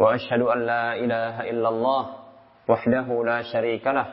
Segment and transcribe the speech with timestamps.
[0.00, 2.02] وأشهد أن لا إله إلا الله
[2.68, 4.06] وحده لا شريك له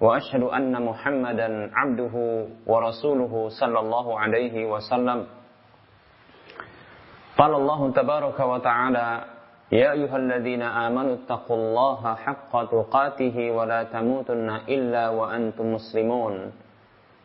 [0.00, 2.14] وأشهد أن محمدا عبده
[2.66, 5.26] ورسوله صلى الله عليه وسلم.
[7.38, 9.24] قال الله تبارك وتعالى
[9.72, 16.52] يا أيها الذين آمنوا اتقوا الله حق تقاته ولا تموتن إلا وأنتم مسلمون.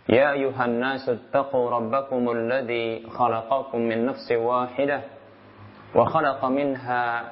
[0.10, 5.02] يا أيها الناس اتقوا ربكم الذي خلقكم من نفس واحدة
[5.96, 7.32] وخلق منها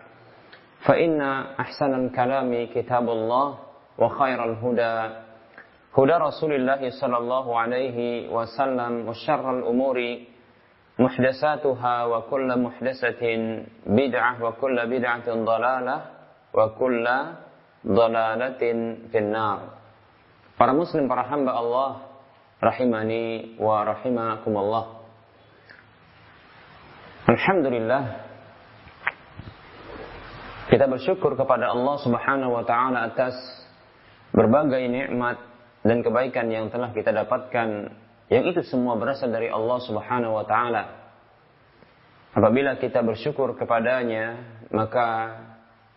[0.86, 1.20] فإن
[1.60, 3.58] أحسن الكلام كتاب الله
[3.98, 4.96] وخير الهدى
[5.98, 9.98] هدى رسول الله صلى الله عليه وسلم وشر الأمور
[10.98, 13.22] محدثاتها وكل محدثة
[13.86, 15.96] بدعة وكل بدعة ضلالة
[16.54, 17.06] وكل
[17.86, 18.62] ضلالة
[19.12, 19.58] في النار
[20.56, 22.00] Para muslim, para hamba Allah
[22.64, 24.84] Rahimani wa rahimakumullah
[27.28, 28.19] Alhamdulillah
[30.71, 33.35] kita bersyukur kepada Allah Subhanahu wa taala atas
[34.31, 35.35] berbagai nikmat
[35.83, 37.91] dan kebaikan yang telah kita dapatkan
[38.31, 40.83] yang itu semua berasal dari Allah Subhanahu wa taala.
[42.31, 44.39] Apabila kita bersyukur kepadanya,
[44.71, 45.35] maka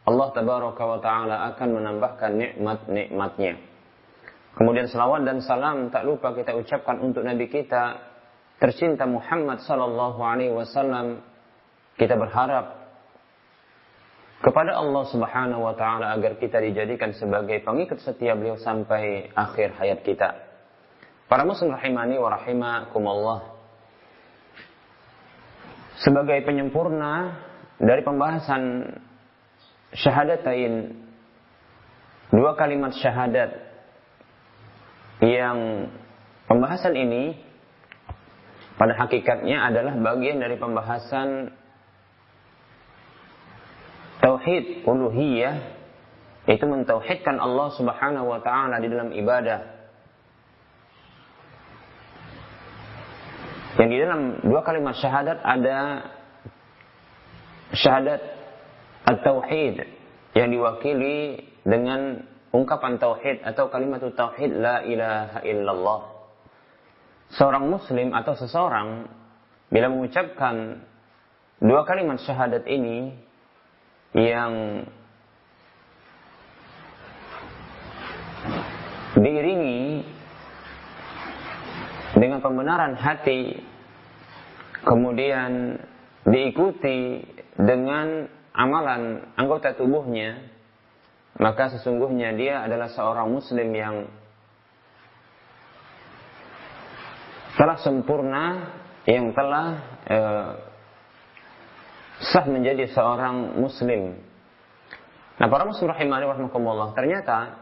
[0.03, 3.55] Allah tabaraka wa taala akan menambahkan nikmat-nikmatnya.
[4.59, 8.03] Kemudian selawat dan salam tak lupa kita ucapkan untuk nabi kita
[8.59, 11.23] tercinta Muhammad sallallahu alaihi wasallam.
[11.95, 12.84] Kita berharap
[14.45, 20.05] kepada Allah Subhanahu wa taala agar kita dijadikan sebagai pengikut setia beliau sampai akhir hayat
[20.05, 20.37] kita.
[21.25, 23.41] Para muslim rahimani wa rahimakumullah.
[26.05, 27.41] Sebagai penyempurna
[27.81, 28.93] dari pembahasan
[29.97, 30.93] syahadatain
[32.29, 33.57] dua kalimat syahadat
[35.25, 35.89] yang
[36.45, 37.41] pembahasan ini
[38.77, 41.49] pada hakikatnya adalah bagian dari pembahasan
[44.25, 45.77] tauhid uluhiyah
[46.49, 49.61] itu mentauhidkan Allah Subhanahu wa taala di dalam ibadah.
[53.77, 55.79] Yang di dalam dua kalimat syahadat ada
[57.75, 58.21] syahadat
[59.05, 59.85] at-tauhid
[60.33, 62.25] yang diwakili dengan
[62.55, 66.01] ungkapan tauhid atau kalimat tauhid la ilaha illallah.
[67.35, 69.11] Seorang muslim atau seseorang
[69.69, 70.81] bila mengucapkan
[71.59, 73.17] dua kalimat syahadat ini
[74.15, 74.87] yang
[79.19, 80.07] diiringi
[82.15, 83.59] dengan pembenaran hati
[84.87, 85.83] kemudian
[86.23, 87.27] diikuti
[87.59, 90.47] dengan amalan anggota tubuhnya
[91.39, 94.07] maka sesungguhnya dia adalah seorang muslim yang
[97.59, 98.47] telah sempurna
[99.07, 99.67] yang telah
[100.07, 100.51] eh,
[102.33, 104.17] sah menjadi seorang muslim.
[105.35, 107.59] Nah, para muslim rahimani rahimakumullah, ternyata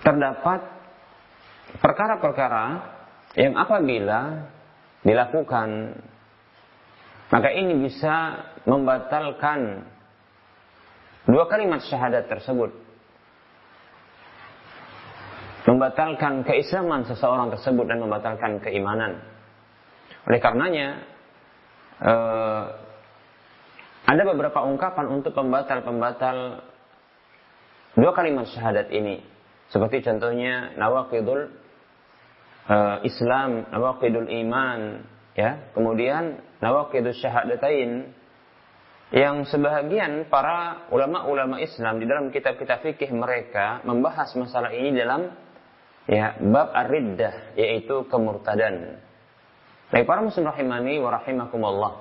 [0.00, 0.60] terdapat
[1.78, 2.64] perkara-perkara
[3.36, 4.48] yang apabila
[5.04, 5.98] dilakukan
[7.28, 9.84] maka ini bisa membatalkan
[11.28, 12.72] dua kalimat syahadat tersebut.
[15.68, 19.20] Membatalkan keislaman seseorang tersebut dan membatalkan keimanan.
[20.24, 21.04] Oleh karenanya,
[22.02, 22.64] uh,
[24.08, 26.64] ada beberapa ungkapan untuk pembatal-pembatal
[27.92, 29.20] dua kalimat syahadat ini.
[29.68, 31.52] Seperti contohnya nawaqidul
[32.72, 35.04] uh, Islam, nawaqidul iman,
[35.36, 35.70] ya.
[35.76, 38.16] Kemudian nawaqidul syahadatain
[39.08, 45.32] yang sebahagian para ulama-ulama Islam di dalam kitab-kitab fikih mereka membahas masalah ini dalam
[46.04, 49.00] ya bab ar-riddah yaitu kemurtadan.
[49.88, 51.92] Baik para muslim rahimani wa rahimakumullah.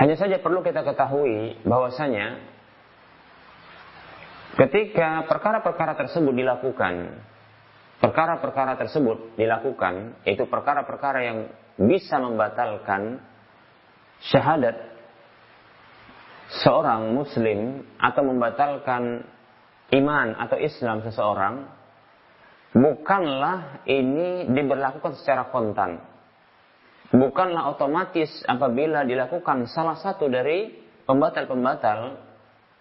[0.00, 2.40] Hanya saja perlu kita ketahui bahwasanya
[4.56, 7.20] ketika perkara-perkara tersebut dilakukan,
[8.00, 11.38] perkara-perkara tersebut dilakukan, itu perkara-perkara yang
[11.76, 13.20] bisa membatalkan
[14.24, 14.80] syahadat
[16.64, 19.20] seorang muslim atau membatalkan
[19.92, 21.68] iman atau Islam seseorang,
[22.74, 25.98] bukanlah ini diberlakukan secara kontan
[27.10, 30.70] bukanlah otomatis apabila dilakukan salah satu dari
[31.04, 32.30] pembatal-pembatal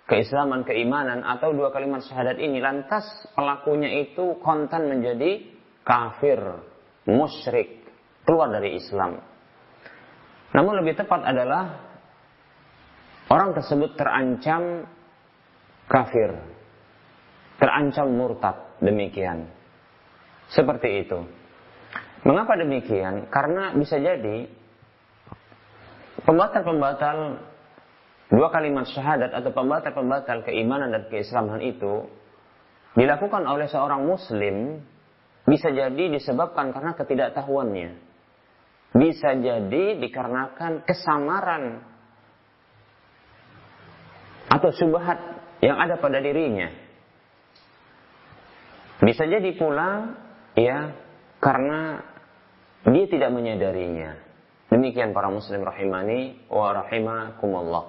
[0.10, 3.06] keislaman, keimanan atau dua kalimat syahadat ini lantas
[3.38, 5.46] pelakunya itu kontan menjadi
[5.86, 6.42] kafir,
[7.06, 7.86] musyrik,
[8.26, 9.22] keluar dari Islam.
[10.50, 11.78] Namun lebih tepat adalah
[13.30, 14.90] orang tersebut terancam
[15.86, 16.34] kafir,
[17.62, 19.59] terancam murtad, demikian.
[20.50, 21.20] Seperti itu.
[22.26, 23.30] Mengapa demikian?
[23.32, 24.50] Karena bisa jadi
[26.26, 27.18] pembatal-pembatal
[28.30, 32.06] dua kalimat syahadat atau pembatal-pembatal keimanan dan keislaman itu
[32.98, 34.84] dilakukan oleh seorang muslim
[35.48, 37.92] bisa jadi disebabkan karena ketidaktahuannya.
[38.90, 41.86] Bisa jadi dikarenakan kesamaran
[44.50, 45.18] atau subhat
[45.62, 46.74] yang ada pada dirinya.
[49.00, 50.10] Bisa jadi pula
[50.60, 50.92] ya
[51.40, 52.04] karena
[52.84, 54.20] dia tidak menyadarinya.
[54.70, 57.86] Demikian para muslim rahimani wa rahimakumullah.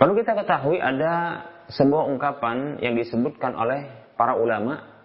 [0.00, 3.84] Perlu kita ketahui ada sebuah ungkapan yang disebutkan oleh
[4.16, 4.96] para ulama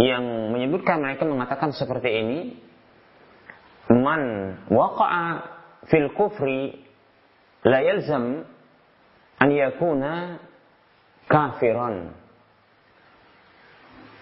[0.00, 0.24] yang
[0.56, 2.40] menyebutkan mereka mengatakan seperti ini
[3.92, 5.24] man waqa'a
[5.90, 6.80] fil kufri
[7.66, 8.48] la yalzam
[9.36, 10.40] an yakuna
[11.30, 12.22] kafiran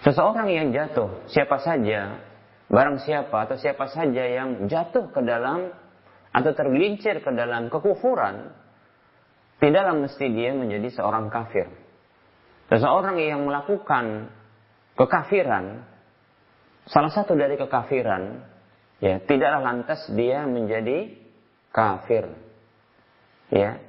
[0.00, 2.24] Seseorang yang jatuh, siapa saja,
[2.72, 5.68] barang siapa atau siapa saja yang jatuh ke dalam
[6.32, 8.48] atau tergelincir ke dalam kekufuran,
[9.60, 11.68] tidaklah mesti dia menjadi seorang kafir.
[12.72, 14.32] Seseorang yang melakukan
[14.96, 15.84] kekafiran,
[16.88, 18.40] salah satu dari kekafiran,
[19.04, 21.12] ya tidaklah lantas dia menjadi
[21.76, 22.24] kafir.
[23.52, 23.84] Ya.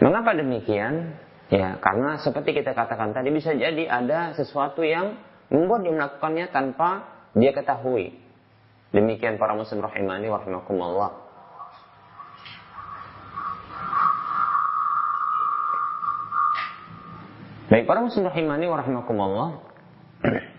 [0.00, 1.12] Mengapa demikian?
[1.52, 5.18] Ya, karena seperti kita katakan tadi bisa jadi ada sesuatu yang
[5.52, 7.04] membuat dia melakukannya tanpa
[7.36, 8.16] dia ketahui.
[8.94, 11.10] Demikian para muslim rahimani wa rahimakumullah.
[17.70, 19.48] Baik, para muslim rahimani wa rahimakumullah.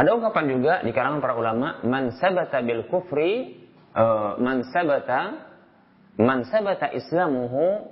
[0.00, 3.60] Ada ungkapan juga di kalangan para ulama, man sabata bil kufri,
[3.92, 5.51] uh, man sabata
[6.20, 7.88] man sabata islamuhu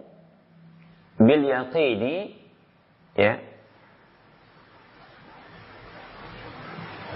[1.20, 2.36] bil yaqini
[3.16, 3.40] ya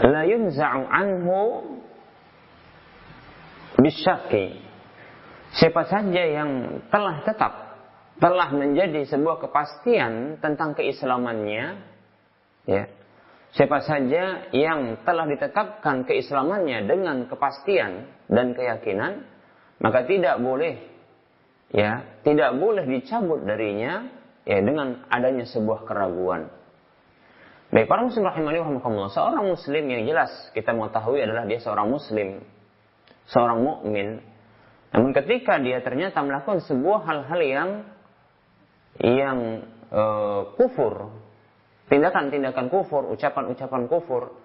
[0.04, 1.38] la yunza'u anhu
[3.78, 4.60] bisyaki
[5.54, 7.52] siapa saja yang telah tetap
[8.18, 11.78] telah menjadi sebuah kepastian tentang keislamannya
[12.66, 12.84] ya
[13.54, 19.22] siapa saja yang telah ditetapkan keislamannya dengan kepastian dan keyakinan
[19.78, 20.94] maka tidak boleh
[21.75, 24.07] ya tidak boleh dicabut darinya
[24.47, 26.47] ya dengan adanya sebuah keraguan.
[27.75, 32.38] Baik para muslim rahimani rahimakumullah, seorang muslim yang jelas kita mengetahui adalah dia seorang muslim,
[33.26, 34.23] seorang mukmin.
[34.95, 37.71] Namun ketika dia ternyata melakukan sebuah hal-hal yang
[39.02, 39.38] yang
[39.90, 40.02] e,
[40.54, 41.11] kufur,
[41.90, 44.38] tindakan-tindakan kufur, ucapan-ucapan kufur,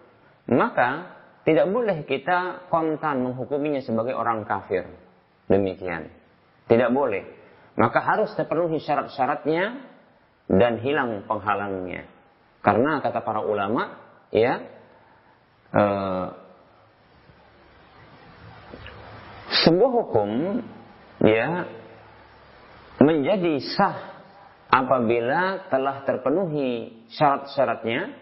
[0.50, 4.90] maka tidak boleh kita kontan menghukuminya sebagai orang kafir.
[5.46, 6.19] Demikian.
[6.70, 7.26] Tidak boleh.
[7.76, 9.90] Maka harus terpenuhi syarat-syaratnya
[10.46, 12.06] dan hilang penghalangnya.
[12.62, 13.98] Karena kata para ulama,
[14.30, 14.62] ya,
[15.74, 16.28] uh,
[19.66, 20.30] sebuah hukum,
[21.24, 21.66] ya,
[23.00, 23.98] menjadi sah
[24.70, 28.14] apabila telah terpenuhi syarat-syaratnya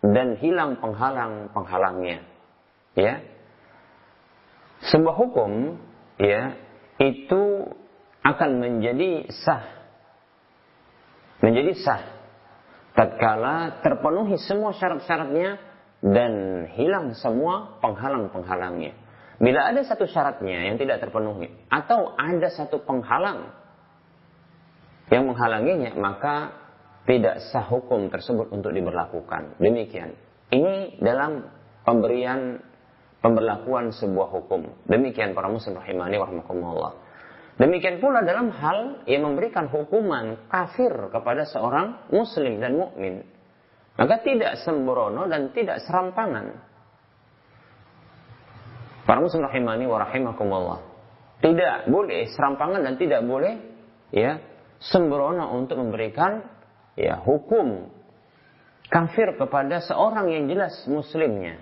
[0.00, 2.24] dan hilang penghalang-penghalangnya.
[2.96, 3.20] Ya.
[4.80, 5.76] Sebuah hukum
[6.16, 6.56] ya
[6.96, 7.68] itu
[8.20, 9.64] akan menjadi sah.
[11.40, 12.02] Menjadi sah.
[12.92, 15.56] Tatkala terpenuhi semua syarat-syaratnya
[16.04, 16.32] dan
[16.76, 18.92] hilang semua penghalang-penghalangnya.
[19.40, 23.56] Bila ada satu syaratnya yang tidak terpenuhi atau ada satu penghalang
[25.08, 26.52] yang menghalanginya, maka
[27.08, 29.56] tidak sah hukum tersebut untuk diberlakukan.
[29.56, 30.12] Demikian.
[30.52, 31.48] Ini dalam
[31.88, 32.60] pemberian
[33.24, 34.84] pemberlakuan sebuah hukum.
[34.84, 36.28] Demikian para muslim rahimani wa
[37.60, 43.20] Demikian pula dalam hal yang memberikan hukuman kafir kepada seorang muslim dan mukmin.
[44.00, 46.56] Maka tidak sembrono dan tidak serampangan.
[49.04, 50.80] Para muslim rahimani wa rahimakumullah.
[51.44, 53.60] Tidak boleh serampangan dan tidak boleh
[54.08, 54.40] ya
[54.80, 56.40] sembrono untuk memberikan
[56.96, 57.92] ya hukum
[58.88, 61.60] kafir kepada seorang yang jelas muslimnya.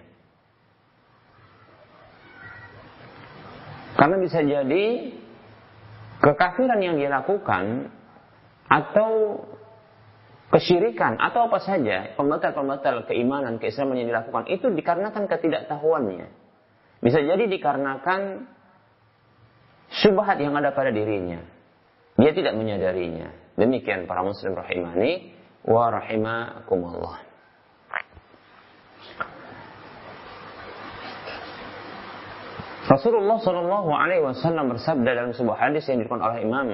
[3.99, 5.11] Karena bisa jadi
[6.29, 7.89] kekafiran yang dia lakukan
[8.69, 9.41] atau
[10.53, 16.29] kesyirikan atau apa saja pembatal-pembatal keimanan keislaman yang dilakukan itu dikarenakan ketidaktahuannya.
[17.01, 18.45] Bisa jadi dikarenakan
[19.89, 21.41] syubhat yang ada pada dirinya.
[22.19, 23.57] Dia tidak menyadarinya.
[23.57, 25.33] Demikian para muslim rahimani
[25.65, 27.28] wa rahimakumullah
[32.89, 36.67] Rasulullah Shallallahu Alaihi Wasallam bersabda dalam sebuah hadis yang diriwayatkan oleh Imam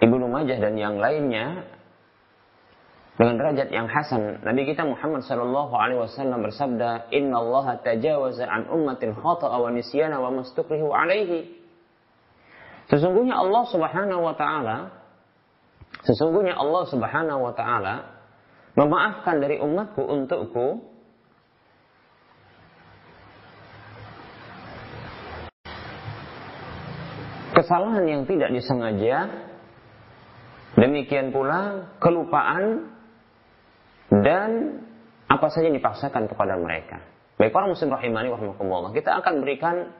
[0.00, 1.64] Ibnu Majah dan yang lainnya
[3.16, 4.44] dengan derajat yang hasan.
[4.44, 10.20] Nabi kita Muhammad sallallahu alaihi wasallam bersabda, "Inna Allah tajawaza an ummatin khata'a wa nisyana
[10.20, 11.48] wa mastukrihu alaihi."
[12.92, 14.76] Sesungguhnya Allah Subhanahu wa taala
[16.04, 17.94] sesungguhnya Allah Subhanahu wa taala
[18.76, 20.84] memaafkan dari umatku untukku
[27.66, 29.46] kesalahan yang tidak disengaja
[30.76, 32.92] Demikian pula kelupaan
[34.12, 34.82] dan
[35.24, 37.00] apa saja yang dipaksakan kepada mereka.
[37.40, 39.96] Baik para muslim rahimani warahmatullah, kita akan berikan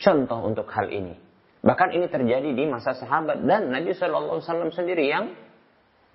[0.00, 1.20] contoh untuk hal ini.
[1.60, 5.36] Bahkan ini terjadi di masa sahabat dan Nabi Wasallam sendiri yang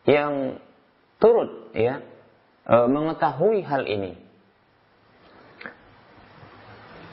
[0.10, 0.58] yang
[1.22, 2.02] turut ya
[2.66, 4.18] e, mengetahui hal ini.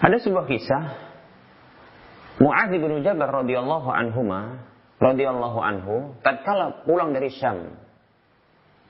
[0.00, 0.84] Ada sebuah kisah
[2.38, 4.62] Muadz bin Jabal radhiyallahu anhuma
[4.98, 7.74] radhiyallahu anhu tatkala pulang dari Syam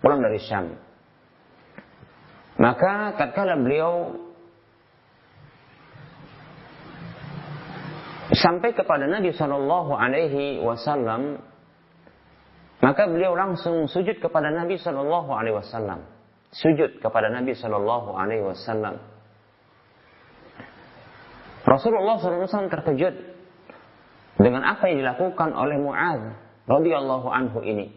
[0.00, 0.76] pulang dari Syam
[2.60, 4.16] maka tatkala beliau
[8.36, 11.40] sampai kepada Nabi Shallallahu Alaihi Wasallam
[12.78, 16.06] maka beliau langsung sujud kepada Nabi Shallallahu Alaihi Wasallam.
[16.54, 19.02] Sujud kepada Nabi Shallallahu Alaihi Wasallam.
[21.68, 23.12] Rasulullah SAW terkejut
[24.38, 26.22] dengan apa yang dilakukan oleh Mu'ad
[26.70, 27.90] radhiyallahu anhu ini.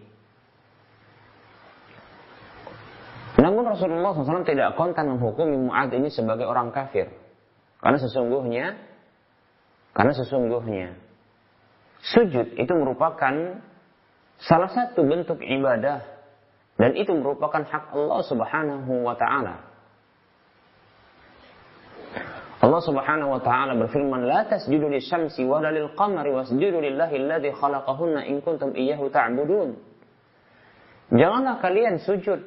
[3.42, 7.10] Namun Rasulullah SAW tidak kontan menghukumi Mu'ad ini sebagai orang kafir.
[7.82, 8.66] Karena sesungguhnya
[9.92, 10.88] karena sesungguhnya
[12.02, 13.60] sujud itu merupakan
[14.42, 16.06] salah satu bentuk ibadah
[16.78, 19.71] dan itu merupakan hak Allah Subhanahu wa taala.
[22.62, 28.30] Allah Subhanahu wa taala berfirman, "La tasjudu lisyamsi wa lil qamari wasjudu lillahi alladhi khalaqahunna
[28.30, 29.74] in kuntum iyyahu ta'budun."
[31.10, 32.40] Janganlah kalian sujud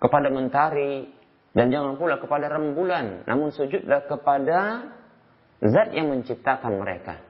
[0.00, 1.12] kepada mentari
[1.52, 4.90] dan jangan pula kepada rembulan, namun sujudlah kepada
[5.60, 7.20] zat yang menciptakan mereka.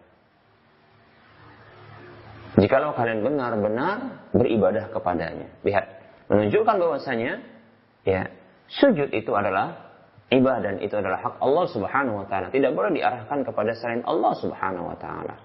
[2.55, 5.51] Jikalau kalian benar-benar beribadah kepadanya.
[5.67, 5.85] Lihat,
[6.31, 7.43] menunjukkan bahwasanya
[8.07, 8.31] ya,
[8.71, 9.84] sujud itu adalah
[10.33, 12.49] ibadah itu adalah hak Allah Subhanahu wa taala.
[12.49, 15.37] Tidak boleh diarahkan kepada selain Allah Subhanahu wa taala.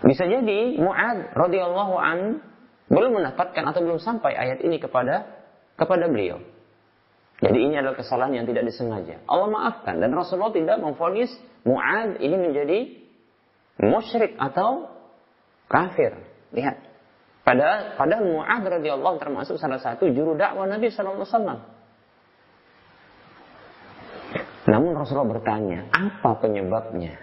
[0.00, 2.18] Bisa jadi Muad radhiyallahu an
[2.90, 5.28] belum mendapatkan atau belum sampai ayat ini kepada
[5.78, 6.42] kepada beliau.
[7.40, 9.24] Jadi ini adalah kesalahan yang tidak disengaja.
[9.24, 11.32] Allah maafkan dan Rasulullah tidak memfonis
[11.64, 12.78] Muad ini menjadi
[13.80, 14.88] musyrik atau
[15.68, 16.16] kafir.
[16.56, 16.76] Lihat.
[17.40, 21.60] Padahal, padahal Muad radhiyallahu termasuk salah satu juru dakwah Nabi sallallahu alaihi wasallam.
[24.80, 27.20] Namun Rasulullah bertanya, apa penyebabnya?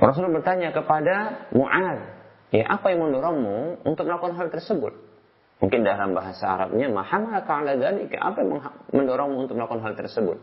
[0.00, 2.00] Rasulullah bertanya kepada Mu'ad,
[2.48, 4.96] ya apa yang mendorongmu untuk melakukan hal tersebut?
[5.60, 8.56] Mungkin dalam bahasa Arabnya, mahamalaka ala dzalika, apa yang
[8.88, 10.40] mendorongmu untuk melakukan hal tersebut?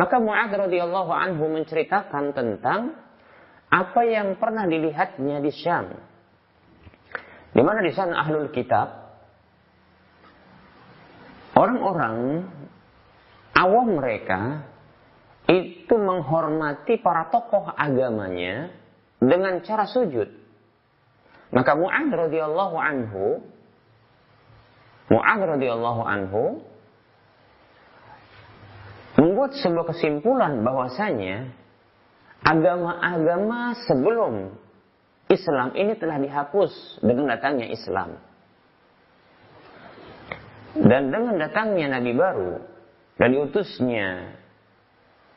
[0.00, 2.96] Maka Mu'ad radhiyallahu anhu menceritakan tentang
[3.68, 5.92] apa yang pernah dilihatnya di Syam.
[7.52, 8.96] Di mana di sana ahlul kitab
[11.52, 12.48] orang-orang
[13.62, 14.66] awam mereka
[15.46, 18.74] itu menghormati para tokoh agamanya
[19.22, 20.26] dengan cara sujud.
[21.52, 23.44] Maka Mu'ad radhiyallahu anhu
[25.12, 26.44] Mu'ad radhiyallahu anhu
[29.20, 31.52] membuat sebuah kesimpulan bahwasanya
[32.40, 34.56] agama-agama sebelum
[35.28, 38.16] Islam ini telah dihapus dengan datangnya Islam.
[40.72, 42.71] Dan dengan datangnya Nabi baru,
[43.22, 44.34] dan diutusnya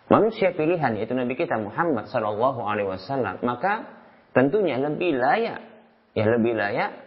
[0.10, 3.86] manusia pilihan yaitu Nabi kita Muhammad Shallallahu Alaihi Wasallam maka
[4.34, 5.62] tentunya lebih layak
[6.18, 7.06] ya lebih layak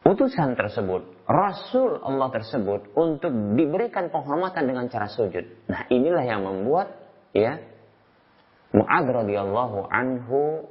[0.00, 5.44] utusan tersebut, Rasul Allah tersebut untuk diberikan penghormatan dengan cara sujud.
[5.68, 6.96] Nah inilah yang membuat
[7.36, 7.60] ya
[8.70, 10.64] Mu'ad radhiyallahu anhu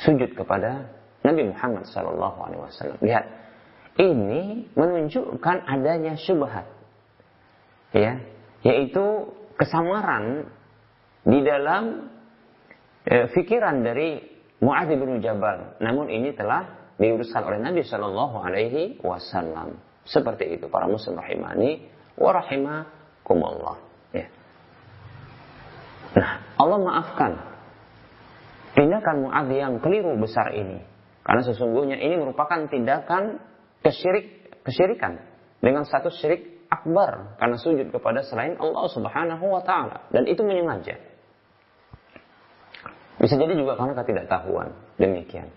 [0.00, 0.90] sujud kepada
[1.22, 2.98] Nabi Muhammad sallallahu alaihi wasallam.
[3.04, 3.24] Lihat,
[4.00, 6.66] ini menunjukkan adanya syubhat.
[7.94, 8.18] Ya,
[8.66, 10.50] yaitu kesamaran
[11.22, 12.10] di dalam
[13.06, 14.18] eh, pikiran dari
[14.58, 15.78] Mu'adz bin Jabal.
[15.78, 19.78] Namun ini telah diuruskan oleh Nabi Shallallahu Alaihi Wasallam.
[20.04, 21.86] Seperti itu para muslim rahimani
[22.18, 23.76] wa rahimakumullah.
[24.12, 24.26] Ya.
[26.18, 27.32] Nah, Allah maafkan
[28.74, 30.82] tindakan Mu'adz yang keliru besar ini.
[31.24, 33.40] Karena sesungguhnya ini merupakan tindakan
[33.80, 35.24] kesyirik, kesyirikan
[35.64, 40.98] dengan satu syirik akbar karena sujud kepada selain Allah Subhanahu wa taala dan itu menyengaja.
[43.22, 44.74] Bisa jadi juga karena ketidaktahuan.
[44.98, 45.48] Demikian.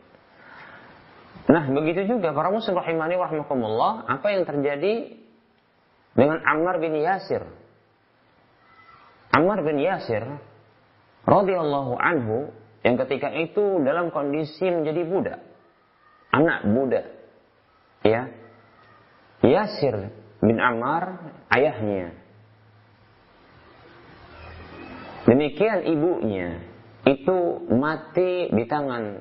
[1.48, 5.16] Nah, begitu juga para muslim rahimani warahmatullah, apa yang terjadi
[6.12, 7.44] dengan Ammar bin Yasir?
[9.32, 10.28] Ammar bin Yasir
[11.24, 12.52] radhiyallahu anhu
[12.84, 15.40] yang ketika itu dalam kondisi menjadi budak.
[16.36, 17.06] Anak budak.
[18.04, 18.32] Ya.
[19.44, 22.14] Yasir bin Ammar ayahnya.
[25.28, 26.64] Demikian ibunya
[27.04, 29.20] itu mati di tangan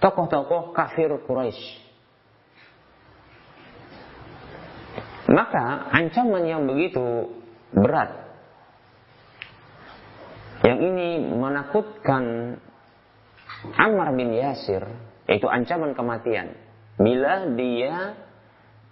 [0.00, 1.84] tokoh-tokoh kafir Quraisy.
[5.32, 7.34] Maka ancaman yang begitu
[7.74, 8.26] berat
[10.62, 12.56] yang ini menakutkan
[13.74, 14.86] Ammar bin Yasir
[15.26, 16.54] yaitu ancaman kematian
[16.96, 18.16] bila dia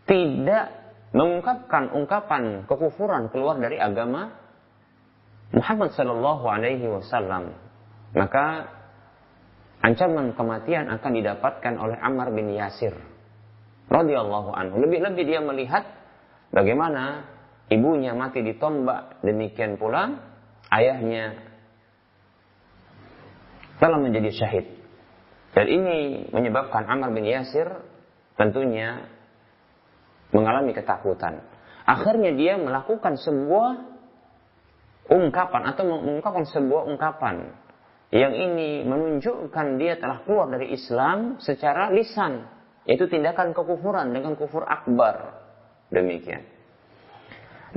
[0.04, 0.83] tidak
[1.14, 4.34] mengungkapkan ungkapan kekufuran keluar dari agama
[5.54, 7.54] Muhammad Sallallahu Alaihi Wasallam,
[8.18, 8.66] maka
[9.78, 12.98] ancaman kematian akan didapatkan oleh Ammar bin Yasir
[13.86, 14.82] radhiyallahu anhu.
[14.82, 15.86] Lebih-lebih dia melihat
[16.50, 17.30] bagaimana
[17.70, 20.18] ibunya mati ditombak, demikian pula
[20.74, 21.38] ayahnya
[23.78, 24.66] telah menjadi syahid.
[25.54, 27.70] Dan ini menyebabkan Ammar bin Yasir
[28.34, 29.13] tentunya
[30.34, 31.40] mengalami ketakutan.
[31.86, 33.94] Akhirnya dia melakukan sebuah
[35.08, 37.54] ungkapan atau mengungkapkan sebuah ungkapan
[38.10, 42.44] yang ini menunjukkan dia telah keluar dari Islam secara lisan,
[42.88, 45.38] yaitu tindakan kekufuran dengan kufur akbar.
[45.94, 46.42] Demikian.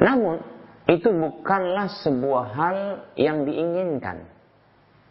[0.01, 0.41] Namun
[0.89, 2.77] itu bukanlah sebuah hal
[3.19, 4.25] yang diinginkan.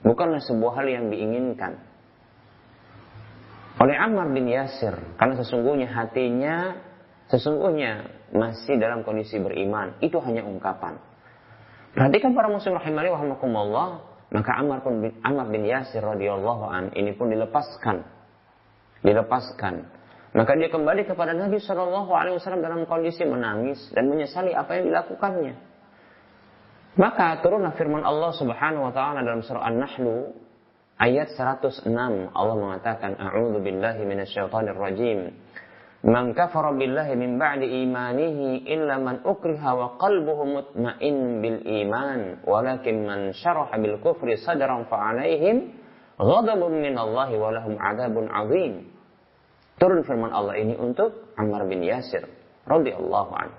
[0.02, 1.96] Bukanlah sebuah hal yang diinginkan
[3.76, 6.80] oleh Ammar bin Yasir karena sesungguhnya hatinya
[7.30, 9.98] sesungguhnya masih dalam kondisi beriman.
[10.02, 10.98] Itu hanya ungkapan.
[11.96, 13.20] Perhatikan para muslim rahimani wa
[14.26, 18.02] maka Ammar bin, Ammar bin Yasir radhiyallahu an ini pun dilepaskan.
[19.06, 19.74] Dilepaskan.
[20.36, 24.92] Maka dia kembali kepada Nabi Shallallahu Alaihi Wasallam dalam kondisi menangis dan menyesali apa yang
[24.92, 25.54] dilakukannya.
[26.96, 30.36] Maka turunlah firman Allah Subhanahu wa taala dalam surah An-Nahl
[31.00, 31.88] ayat 106
[32.32, 35.32] Allah mengatakan a'udzu billahi minasyaitonir rajim
[36.06, 43.02] Man kafara billahi min ba'di imanihi illa man ukriha wa qalbuhu mutmain bil iman walakin
[43.02, 45.74] man syaraha bil kufri sadran fa alaihim
[46.14, 48.86] ghadabun min Allah wa lahum adabun azim.
[49.82, 52.22] Turun firman Allah ini untuk Ammar bin Yasir
[52.70, 53.58] radhiyallahu anhu.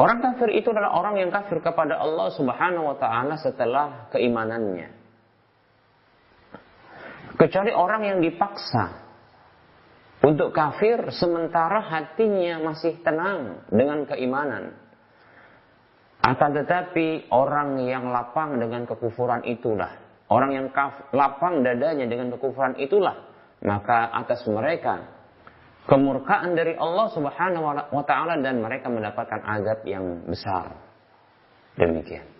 [0.00, 4.88] Orang kafir itu adalah orang yang kafir kepada Allah Subhanahu wa taala setelah keimanannya.
[7.36, 9.01] Kecuali orang yang dipaksa
[10.22, 14.78] untuk kafir sementara hatinya masih tenang dengan keimanan.
[16.22, 19.98] Akan tetapi orang yang lapang dengan kekufuran itulah,
[20.30, 23.26] orang yang kaf, lapang dadanya dengan kekufuran itulah,
[23.66, 25.10] maka atas mereka
[25.90, 30.78] kemurkaan dari Allah Subhanahu wa taala dan mereka mendapatkan azab yang besar.
[31.74, 32.30] Demikian.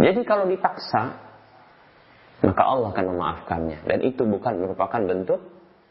[0.00, 1.28] Jadi kalau dipaksa
[2.40, 5.40] maka Allah akan memaafkannya dan itu bukan merupakan bentuk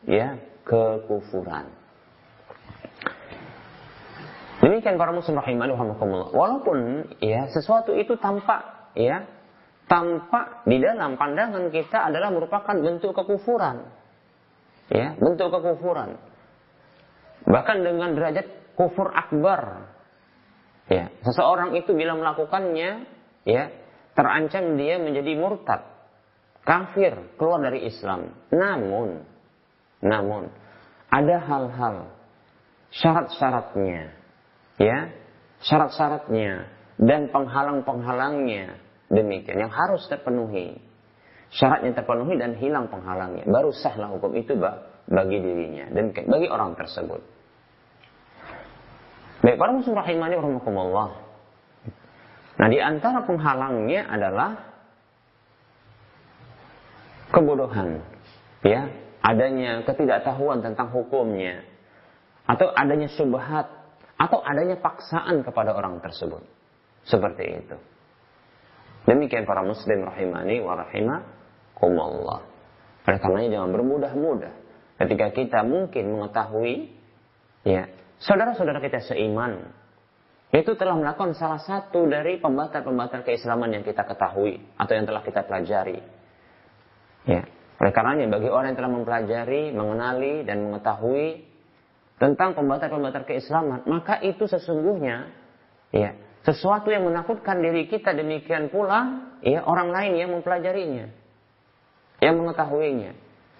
[0.09, 0.33] ya
[0.67, 1.69] kekufuran.
[4.59, 6.35] Demikian para muslim rahimahullah.
[6.35, 6.77] Walaupun
[7.23, 9.23] ya sesuatu itu tampak ya
[9.89, 13.89] tampak di dalam pandangan kita adalah merupakan bentuk kekufuran.
[14.89, 16.17] Ya, bentuk kekufuran.
[17.45, 19.89] Bahkan dengan derajat kufur akbar.
[20.89, 23.05] Ya, seseorang itu bila melakukannya
[23.45, 23.63] ya
[24.17, 25.85] terancam dia menjadi murtad,
[26.65, 28.33] kafir, keluar dari Islam.
[28.49, 29.21] Namun
[29.99, 30.47] namun
[31.09, 31.95] ada hal-hal
[32.93, 34.13] syarat-syaratnya,
[34.79, 35.11] ya,
[35.65, 38.79] syarat-syaratnya dan penghalang-penghalangnya
[39.11, 40.79] demikian yang harus terpenuhi.
[41.49, 44.53] Syaratnya terpenuhi dan hilang penghalangnya, baru sahlah hukum itu
[45.09, 47.21] bagi dirinya dan bagi orang tersebut.
[49.41, 51.09] Baik para muslim rahimani rahimakumullah.
[52.59, 54.51] Nah, di antara penghalangnya adalah
[57.31, 58.03] kebodohan,
[58.67, 61.63] ya, adanya ketidaktahuan tentang hukumnya,
[62.47, 63.67] atau adanya subhat,
[64.19, 66.43] atau adanya paksaan kepada orang tersebut.
[67.07, 67.77] Seperti itu.
[69.07, 72.41] Demikian para muslim rahimani wa rahimakumullah.
[73.07, 74.53] Oleh karenanya jangan bermudah-mudah
[74.99, 76.91] ketika kita mungkin mengetahui
[77.63, 77.87] ya
[78.19, 79.71] saudara-saudara kita seiman
[80.49, 85.45] itu telah melakukan salah satu dari pembatal-pembatal keislaman yang kita ketahui atau yang telah kita
[85.45, 86.01] pelajari.
[87.29, 87.45] Ya.
[87.79, 91.47] Oleh karenanya bagi orang yang telah mempelajari, mengenali dan mengetahui
[92.19, 95.31] tentang pembatal-pembatal keislaman, maka itu sesungguhnya
[95.95, 96.11] ya,
[96.43, 101.07] sesuatu yang menakutkan diri kita demikian pula ya orang lain yang mempelajarinya,
[102.19, 103.15] yang mengetahuinya.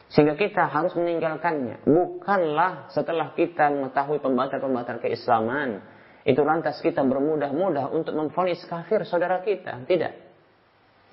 [0.09, 1.85] Sehingga kita harus meninggalkannya.
[1.85, 5.79] Bukanlah setelah kita mengetahui pembatal-pembatal keislaman,
[6.25, 9.85] itu lantas kita bermudah-mudah untuk memfonis kafir saudara kita.
[9.85, 10.13] Tidak.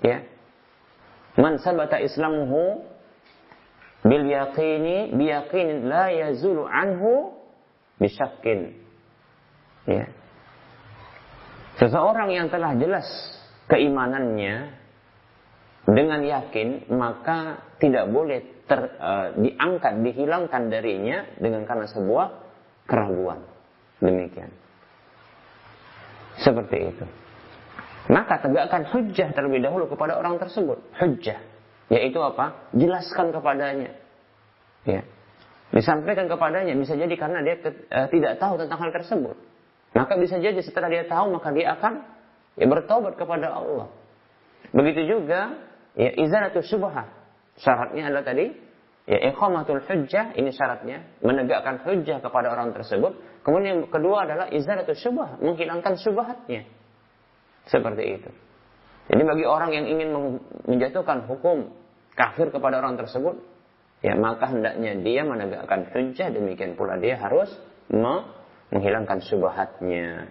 [0.03, 0.25] Ya.
[1.37, 2.96] Man sabata islamuhu
[4.07, 7.35] bil yaqini biyaqin la yazulu anhu
[7.99, 8.73] bisyakin.
[9.87, 10.07] Ya.
[11.77, 13.05] Seseorang yang telah jelas
[13.69, 14.73] keimanannya
[15.87, 22.27] dengan yakin, maka tidak boleh ter, uh, diangkat, dihilangkan darinya dengan karena sebuah
[22.89, 23.45] keraguan.
[24.03, 24.51] Demikian.
[26.41, 27.05] Seperti itu.
[28.07, 30.79] Maka tegakkan hujah terlebih dahulu kepada orang tersebut.
[30.95, 31.39] Hujah.
[31.87, 32.67] Yaitu apa?
[32.75, 33.95] Jelaskan kepadanya.
[34.83, 35.07] Ya.
[35.71, 36.75] Disampaikan kepadanya.
[36.75, 39.35] Bisa jadi karena dia uh, tidak tahu tentang hal tersebut.
[39.95, 42.03] Maka bisa jadi setelah dia tahu maka dia akan
[42.59, 43.87] ya bertobat kepada Allah.
[44.75, 45.55] Begitu juga
[45.95, 47.07] ya izalatul syubhat.
[47.57, 48.51] Syaratnya adalah tadi
[49.07, 53.15] ya iqamatul hujjah ini syaratnya menegakkan hujjah kepada orang tersebut.
[53.47, 56.67] Kemudian yang kedua adalah izalatul syubhat, menghilangkan syubhatnya.
[57.71, 58.29] Seperti itu.
[59.07, 60.09] Jadi bagi orang yang ingin
[60.67, 61.71] menjatuhkan hukum
[62.13, 63.39] kafir kepada orang tersebut,
[64.03, 67.47] ya maka hendaknya dia menegakkan hujjah demikian pula dia harus
[67.87, 70.27] menghilangkan subhatnya.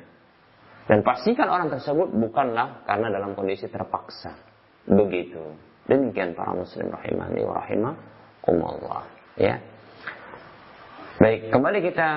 [0.87, 4.37] Dan pastikan orang tersebut bukanlah karena dalam kondisi terpaksa.
[4.87, 5.43] Begitu.
[5.91, 9.03] Demikian para muslim rahimani wa rahimakumullah.
[9.35, 9.59] Ya.
[11.19, 12.09] Baik, kembali kita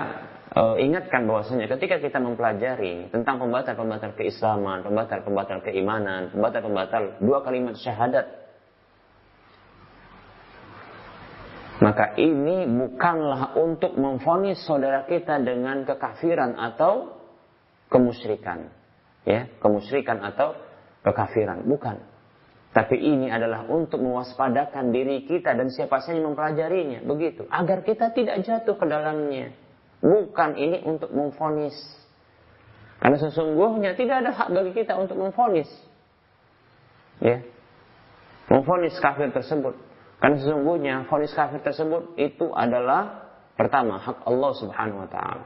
[0.56, 8.40] uh, ingatkan bahwasanya ketika kita mempelajari tentang pembatal-pembatal keislaman, pembatal-pembatal keimanan, pembatal-pembatal dua kalimat syahadat
[11.80, 17.16] Maka ini bukanlah untuk memfonis saudara kita dengan kekafiran atau
[17.88, 18.68] kemusyrikan.
[19.24, 20.60] Ya, kemusyrikan atau
[21.08, 22.04] kekafiran, bukan.
[22.76, 27.48] Tapi ini adalah untuk mewaspadakan diri kita dan siapa saja yang mempelajarinya, begitu.
[27.48, 29.56] Agar kita tidak jatuh ke dalamnya.
[30.00, 31.76] Bukan ini untuk memfonis.
[33.00, 35.68] Karena sesungguhnya tidak ada hak bagi kita untuk memfonis.
[37.20, 37.44] Ya.
[38.48, 39.76] Memfonis kafir tersebut.
[40.20, 45.46] Karena sesungguhnya fonis kafir tersebut itu adalah pertama hak Allah Subhanahu wa taala.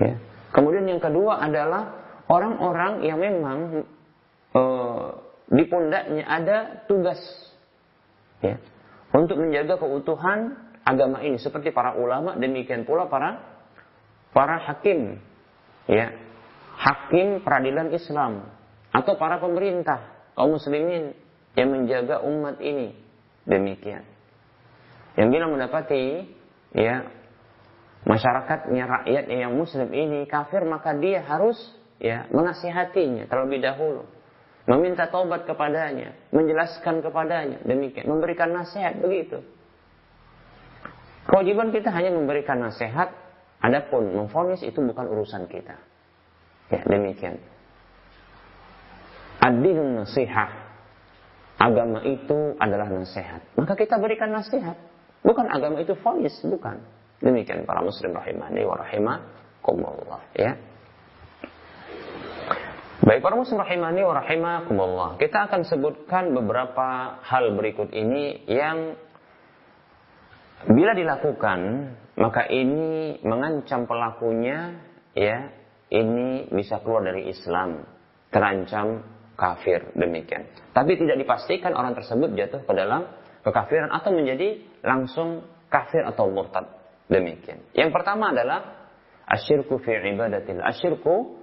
[0.00, 0.14] Ya.
[0.52, 1.92] Kemudian yang kedua adalah
[2.28, 3.84] orang-orang yang memang
[4.56, 4.62] e,
[5.52, 6.56] di pundaknya ada
[6.88, 7.20] tugas
[8.40, 8.56] ya,
[9.12, 13.44] untuk menjaga keutuhan agama ini seperti para ulama demikian pula para
[14.32, 15.20] para hakim
[15.84, 16.16] ya
[16.80, 18.48] hakim peradilan Islam
[18.94, 21.12] atau para pemerintah kaum muslimin
[21.58, 22.94] yang menjaga umat ini.
[23.42, 24.06] Demikian.
[25.18, 26.30] Yang bila mendapati
[26.76, 27.10] ya
[28.06, 31.58] masyarakatnya, rakyatnya yang muslim ini kafir, maka dia harus
[31.98, 34.06] ya menasihatinya terlebih dahulu.
[34.68, 39.40] Meminta taubat kepadanya, menjelaskan kepadanya, demikian, memberikan nasihat begitu.
[41.28, 43.12] Kewajiban kita hanya memberikan nasihat,
[43.60, 45.76] adapun memfonis itu bukan urusan kita.
[46.72, 47.36] Ya, demikian.
[49.44, 50.50] Adilun nasihat
[51.60, 53.44] agama itu adalah nasihat.
[53.60, 54.78] Maka kita berikan nasihat.
[55.20, 56.80] Bukan agama itu fonis, bukan.
[57.18, 60.22] Demikian para muslim rahimani wa rahimakumullah.
[60.38, 60.54] Ya.
[63.02, 65.10] Baik para muslim rahimani wa rahimakumullah.
[65.18, 68.94] Kita akan sebutkan beberapa hal berikut ini yang
[70.66, 71.60] bila dilakukan
[72.18, 74.74] maka ini mengancam pelakunya
[75.14, 75.54] ya
[75.94, 77.86] ini bisa keluar dari Islam
[78.34, 79.06] terancam
[79.38, 80.50] kafir demikian.
[80.74, 83.06] Tapi tidak dipastikan orang tersebut jatuh ke dalam
[83.46, 86.66] kekafiran atau menjadi langsung kafir atau murtad
[87.06, 87.62] demikian.
[87.72, 88.90] Yang pertama adalah
[89.30, 91.38] asyirku fi ibadatil asyirku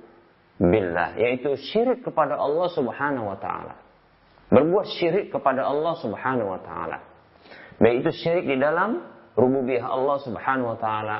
[0.60, 3.80] billah yaitu syirik kepada Allah Subhanahu wa taala.
[4.52, 7.15] Berbuat syirik kepada Allah Subhanahu wa taala.
[7.76, 9.04] Baik itu syirik di dalam
[9.36, 11.18] rububiyah Allah Subhanahu wa taala.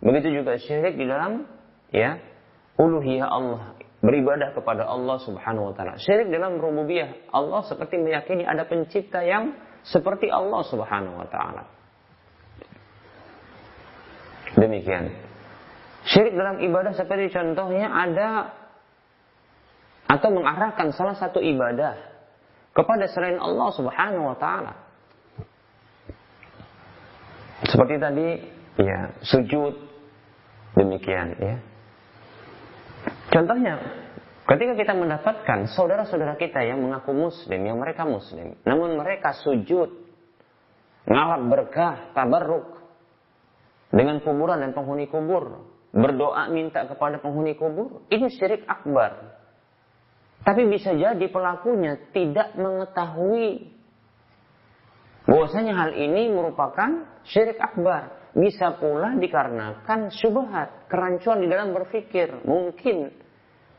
[0.00, 1.44] Begitu juga syirik di dalam
[1.92, 2.16] ya
[2.80, 6.00] uluhiyah Allah, beribadah kepada Allah Subhanahu wa taala.
[6.00, 9.52] Syirik dalam rububiyah Allah seperti meyakini ada pencipta yang
[9.84, 11.62] seperti Allah Subhanahu wa taala.
[14.56, 15.12] Demikian.
[16.08, 18.56] Syirik dalam ibadah seperti contohnya ada
[20.08, 22.00] atau mengarahkan salah satu ibadah
[22.72, 24.87] kepada selain Allah Subhanahu wa taala.
[27.68, 28.28] Seperti tadi,
[28.80, 29.76] ya, sujud
[30.72, 31.56] demikian, ya.
[33.28, 33.76] Contohnya,
[34.48, 39.92] ketika kita mendapatkan saudara-saudara kita yang mengaku muslim, yang mereka muslim, namun mereka sujud,
[41.04, 42.80] ngalap berkah, tabarruk
[43.92, 49.36] dengan kuburan dan penghuni kubur, berdoa minta kepada penghuni kubur, ini syirik akbar.
[50.40, 53.77] Tapi bisa jadi pelakunya tidak mengetahui
[55.28, 58.16] bahwasanya hal ini merupakan syirik akbar.
[58.32, 62.44] Bisa pula dikarenakan syubhat, kerancuan di dalam berpikir.
[62.46, 63.10] Mungkin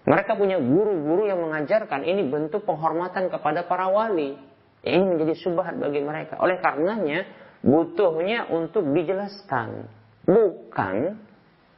[0.03, 4.35] mereka punya guru-guru yang mengajarkan ini bentuk penghormatan kepada para wali.
[4.83, 6.39] Ini menjadi syubhat bagi mereka.
[6.39, 7.27] Oleh karenanya
[7.61, 9.85] butuhnya untuk dijelaskan,
[10.23, 11.19] bukan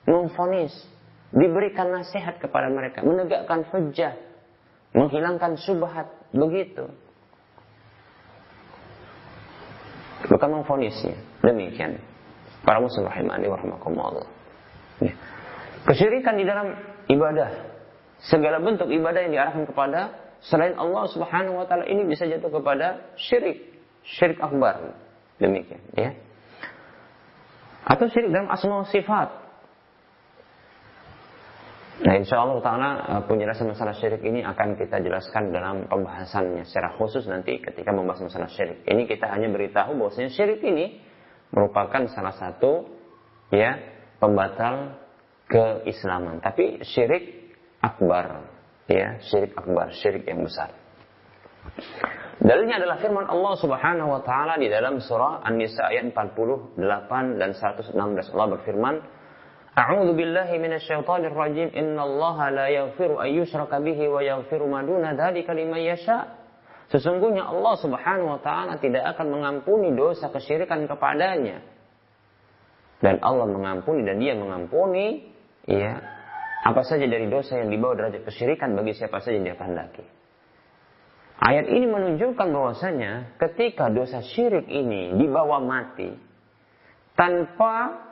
[0.05, 0.73] memfonis,
[1.34, 4.13] diberikan nasihat kepada mereka, menegakkan hujah,
[4.93, 6.88] menghilangkan syubhat, begitu.
[10.41, 11.13] Bukan memfonisnya.
[11.45, 12.01] Demikian.
[12.65, 14.25] Para muslim rahimani wa rahmakumullah.
[14.97, 15.13] Ya.
[15.86, 16.73] Di dalam
[17.06, 17.69] ibadah.
[18.25, 23.13] Segala bentuk ibadah yang diarahkan kepada selain Allah Subhanahu wa taala ini bisa jatuh kepada
[23.17, 23.69] syirik,
[24.01, 24.97] syirik akbar.
[25.38, 26.13] Demikian, ya.
[27.86, 29.40] Atau syirik dalam asma sifat.
[32.02, 36.98] Nah insya Allah Ta'ala eh, penjelasan masalah syirik ini akan kita jelaskan dalam pembahasannya secara
[36.98, 38.82] khusus nanti ketika membahas masalah syirik.
[38.90, 40.98] Ini kita hanya beritahu bahwasanya syirik ini
[41.54, 42.90] merupakan salah satu
[43.54, 43.78] ya
[44.18, 44.98] pembatal
[45.46, 46.42] keislaman.
[46.42, 47.54] Tapi syirik
[47.86, 48.50] akbar,
[48.90, 50.74] ya syirik akbar, syirik yang besar.
[52.42, 56.82] Dalilnya adalah firman Allah Subhanahu wa taala di dalam surah An-Nisa ayat 48
[57.38, 57.94] dan 116.
[58.34, 58.96] Allah berfirman,
[59.71, 61.71] A'udzu billahi minasyaitonir rajim.
[61.71, 66.27] Innallaha la yaghfiru an yushraka bihi wa yaghfiru ma duna dzalika liman yasha.
[66.91, 71.63] Sesungguhnya Allah Subhanahu wa taala tidak akan mengampuni dosa kesyirikan kepadanya.
[72.99, 75.23] Dan Allah mengampuni dan Dia mengampuni
[75.63, 76.03] ya
[76.67, 80.03] apa saja dari dosa yang dibawa derajat kesyirikan bagi siapa saja yang Dia kehendaki.
[81.41, 86.13] Ayat ini menunjukkan bahwasanya ketika dosa syirik ini dibawa mati
[87.17, 88.11] tanpa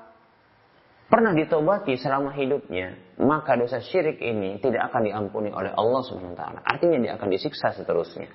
[1.09, 6.39] pernah ditobati selama hidupnya, maka dosa syirik ini tidak akan diampuni oleh Allah Subhanahu wa
[6.39, 6.59] taala.
[6.63, 8.29] Artinya dia akan disiksa seterusnya.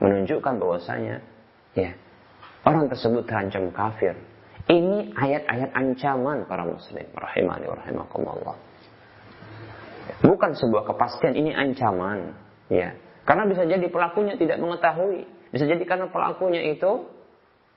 [0.00, 1.20] Menunjukkan bahwasanya
[1.76, 1.92] ya,
[2.64, 4.16] orang tersebut terancam kafir.
[4.66, 8.58] Ini ayat-ayat ancaman para muslim rahimani rahimakumullah.
[10.26, 12.34] Bukan sebuah kepastian, ini ancaman,
[12.66, 12.98] ya.
[13.22, 17.06] Karena bisa jadi pelakunya tidak mengetahui, bisa jadi karena pelakunya itu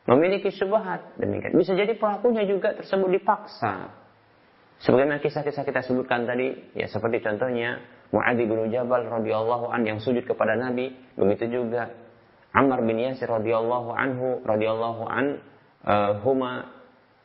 [0.09, 1.53] memiliki syubhat demikian.
[1.57, 3.93] Bisa jadi pelakunya juga tersebut dipaksa,
[4.79, 7.83] Sebagaimana kisah-kisah kita sebutkan tadi, ya seperti contohnya
[8.15, 11.91] Muadz bin Jabal radhiyallahu an yang sujud kepada Nabi, begitu juga
[12.55, 15.25] Ammar bin Yasir radhiyallahu anhu radhiyallahu an
[15.83, 16.71] uh, huma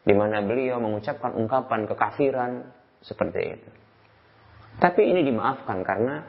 [0.04, 3.70] di mana beliau mengucapkan ungkapan kekafiran seperti itu.
[4.82, 6.26] Tapi ini dimaafkan karena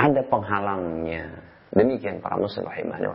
[0.00, 1.28] ada penghalangnya.
[1.70, 3.06] Demikian para muslim rahimahni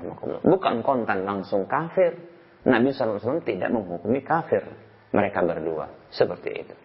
[0.45, 2.15] Bukan kontan langsung kafir.
[2.63, 4.63] Nabi SAW tidak menghukumi kafir
[5.11, 5.91] mereka berdua.
[6.07, 6.75] Seperti itu.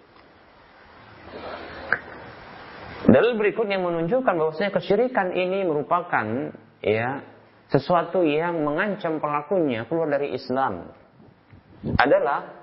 [3.10, 7.26] Dalil berikutnya menunjukkan bahwasanya kesyirikan ini merupakan ya
[7.66, 10.94] sesuatu yang mengancam pelakunya keluar dari Islam.
[11.98, 12.54] Adalah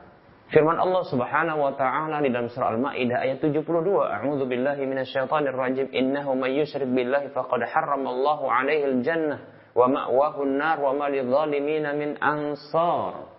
[0.48, 3.60] firman Allah Subhanahu wa taala di dalam surah Al-Maidah ayat 72,
[3.92, 5.92] A'udzu billahi minasyaitonir rajim.
[5.92, 9.44] Innahu may yusyrik billahi faqad harramallahu 'alaihi al-jannah
[9.76, 13.36] wa ma'wahu an-nar wa ma lidh-dhalimin min ansar.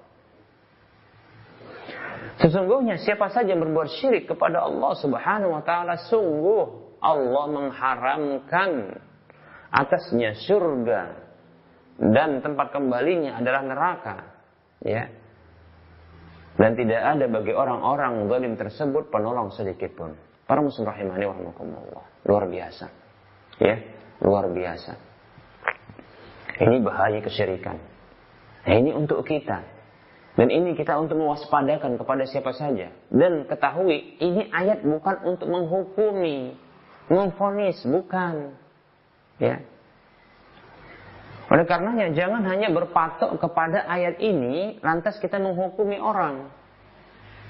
[2.37, 8.98] Sesungguhnya siapa saja yang berbuat syirik kepada Allah Subhanahu wa taala sungguh Allah mengharamkan
[9.70, 11.02] atasnya surga
[11.98, 14.16] dan tempat kembalinya adalah neraka
[14.82, 15.11] ya.
[16.58, 20.11] Dan tidak ada bagi orang-orang zalim tersebut penolong sedikit pun.
[20.42, 21.38] Para muslim rahimani wa
[22.26, 22.87] luar biasa
[23.62, 23.76] ya.
[24.18, 24.92] Luar biasa.
[26.58, 27.78] Ini bahaya kesyirikan.
[28.66, 29.62] Nah, ini untuk kita.
[30.34, 32.94] Dan ini kita untuk mewaspadakan kepada siapa saja.
[33.11, 36.54] Dan ketahui, ini ayat bukan untuk menghukumi,
[37.09, 38.55] memfonis, bukan.
[39.40, 39.64] Ya.
[41.49, 46.53] Oleh karenanya jangan hanya berpatok kepada ayat ini lantas kita menghukumi orang.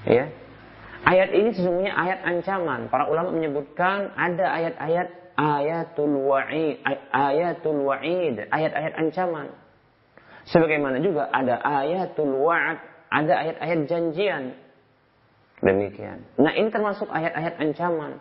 [0.07, 0.31] Ya.
[1.03, 2.87] Ayat ini sesungguhnya ayat ancaman.
[2.87, 5.07] Para ulama menyebutkan ada ayat-ayat
[5.39, 9.47] ayatul wa'id, ayatul wa'id, ayat-ayat ancaman.
[10.47, 12.79] Sebagaimana juga ada ayatul wa'ad,
[13.11, 14.43] ada ayat-ayat janjian.
[15.59, 16.23] Demikian.
[16.39, 18.19] Nah, ini termasuk ayat-ayat ancaman.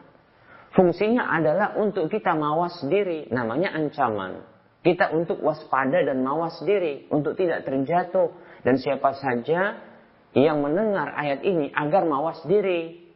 [0.76, 4.44] Fungsinya adalah untuk kita mawas diri, namanya ancaman.
[4.85, 8.31] Kita untuk waspada dan mawas diri untuk tidak terjatuh
[8.62, 9.74] dan siapa saja
[10.37, 13.09] yang mendengar ayat ini agar mawas diri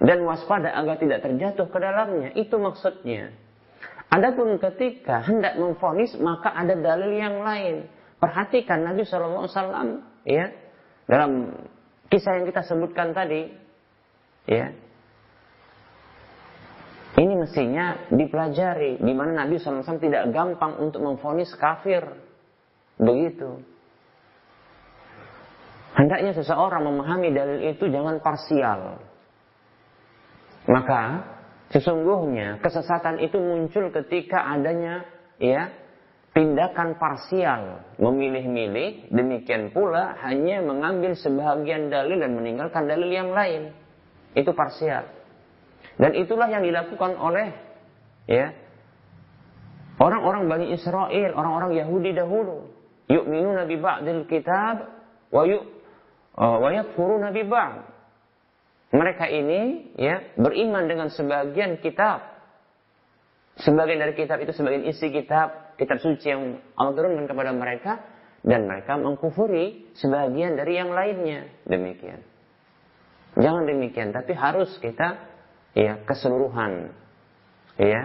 [0.00, 2.30] dan waspada agar tidak terjatuh ke dalamnya.
[2.38, 3.34] Itu maksudnya.
[4.10, 7.86] Adapun ketika hendak memfonis maka ada dalil yang lain.
[8.20, 9.48] Perhatikan Nabi SAW
[10.28, 10.52] ya
[11.08, 11.56] dalam
[12.12, 13.48] kisah yang kita sebutkan tadi
[14.44, 14.76] ya
[17.20, 22.00] ini mestinya dipelajari di mana Nabi SAW tidak gampang untuk memfonis kafir.
[22.96, 23.60] Begitu.
[25.92, 29.04] Hendaknya seseorang memahami dalil itu jangan parsial.
[30.64, 31.02] Maka
[31.68, 35.04] sesungguhnya kesesatan itu muncul ketika adanya
[35.36, 35.68] ya
[36.32, 43.74] tindakan parsial, memilih-milih, demikian pula hanya mengambil sebahagian dalil dan meninggalkan dalil yang lain.
[44.32, 45.19] Itu parsial.
[45.96, 47.50] Dan itulah yang dilakukan oleh
[48.30, 48.54] ya
[49.98, 52.70] orang-orang Bani Israel, orang-orang Yahudi dahulu.
[53.10, 54.86] Yu'minuna bi ba'dil kitab
[55.34, 55.58] wa yu
[56.38, 57.90] uh, wa yakfuruna bi ba'd.
[58.90, 62.26] Mereka ini ya beriman dengan sebagian kitab.
[63.60, 67.92] Sebagian dari kitab itu sebagian isi kitab, kitab suci yang Allah turunkan kepada mereka
[68.40, 71.50] dan mereka mengkufuri sebagian dari yang lainnya.
[71.68, 72.24] Demikian.
[73.38, 75.22] Jangan demikian, tapi harus kita
[75.74, 76.90] ya keseluruhan
[77.78, 78.02] ya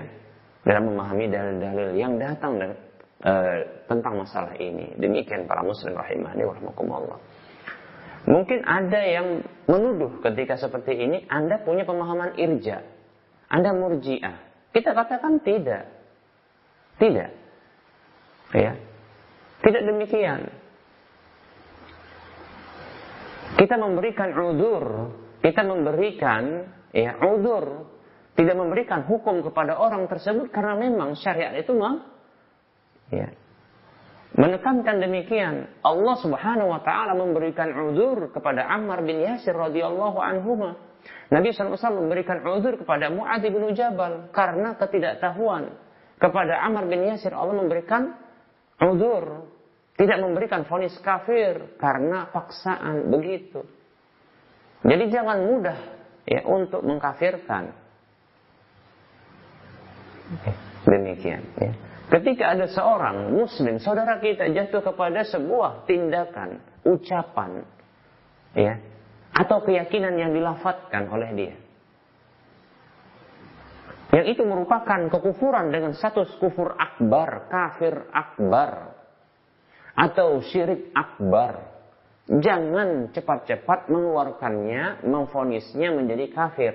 [0.65, 2.71] dalam memahami dalil-dalil yang datang dan,
[3.21, 3.33] e,
[3.85, 4.97] tentang masalah ini.
[4.97, 7.19] Demikian para muslim rahimahni warahmatullah.
[8.25, 12.81] Mungkin ada yang menuduh ketika seperti ini Anda punya pemahaman irja.
[13.45, 14.41] Anda murjiah.
[14.73, 15.85] Kita katakan tidak.
[16.97, 17.29] Tidak.
[18.57, 18.73] Ya.
[19.61, 20.49] Tidak demikian.
[23.55, 27.91] Kita memberikan udur, kita memberikan ya udur
[28.39, 32.07] tidak memberikan hukum kepada orang tersebut karena memang syariat itu mah
[33.11, 33.27] ya.
[34.35, 40.75] Menekankan demikian Allah Subhanahu wa taala memberikan udur kepada Ammar bin Yasir radhiyallahu anhu
[41.31, 45.71] Nabi SAW memberikan udur kepada Mu'adz bin Jabal karena ketidaktahuan
[46.19, 47.31] kepada Ammar bin Yasir.
[47.31, 48.11] Allah memberikan
[48.83, 49.47] udur
[49.95, 53.63] tidak memberikan vonis kafir karena paksaan begitu.
[54.83, 55.94] Jadi jangan mudah
[56.25, 57.71] ya untuk mengkafirkan.
[60.85, 61.41] Demikian.
[61.61, 61.71] Ya.
[62.05, 67.65] Ketika ada seorang muslim, saudara kita jatuh kepada sebuah tindakan, ucapan,
[68.53, 68.77] ya,
[69.33, 71.55] atau keyakinan yang dilafatkan oleh dia.
[74.13, 78.95] Yang itu merupakan kekufuran dengan status kufur akbar, kafir akbar,
[79.97, 81.74] atau syirik akbar.
[82.25, 86.73] Jangan cepat-cepat mengeluarkannya, memfonisnya menjadi kafir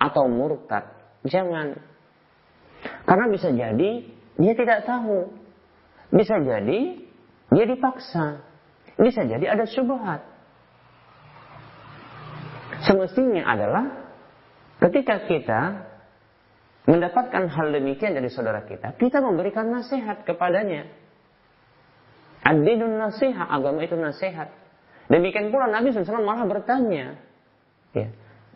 [0.00, 0.88] atau murtad.
[1.28, 1.76] Jangan.
[3.04, 3.90] Karena bisa jadi
[4.40, 5.28] dia tidak tahu.
[6.16, 6.80] Bisa jadi
[7.52, 8.40] dia dipaksa.
[8.96, 10.24] Bisa jadi ada syubhat.
[12.88, 13.84] Semestinya adalah
[14.80, 15.60] ketika kita
[16.88, 20.88] mendapatkan hal demikian dari saudara kita, kita memberikan nasihat kepadanya.
[22.40, 24.59] Ad-dinun nasihat, agama itu nasihat.
[25.10, 27.18] Demikian pula Nabi SAW malah bertanya.
[27.90, 28.08] Ya.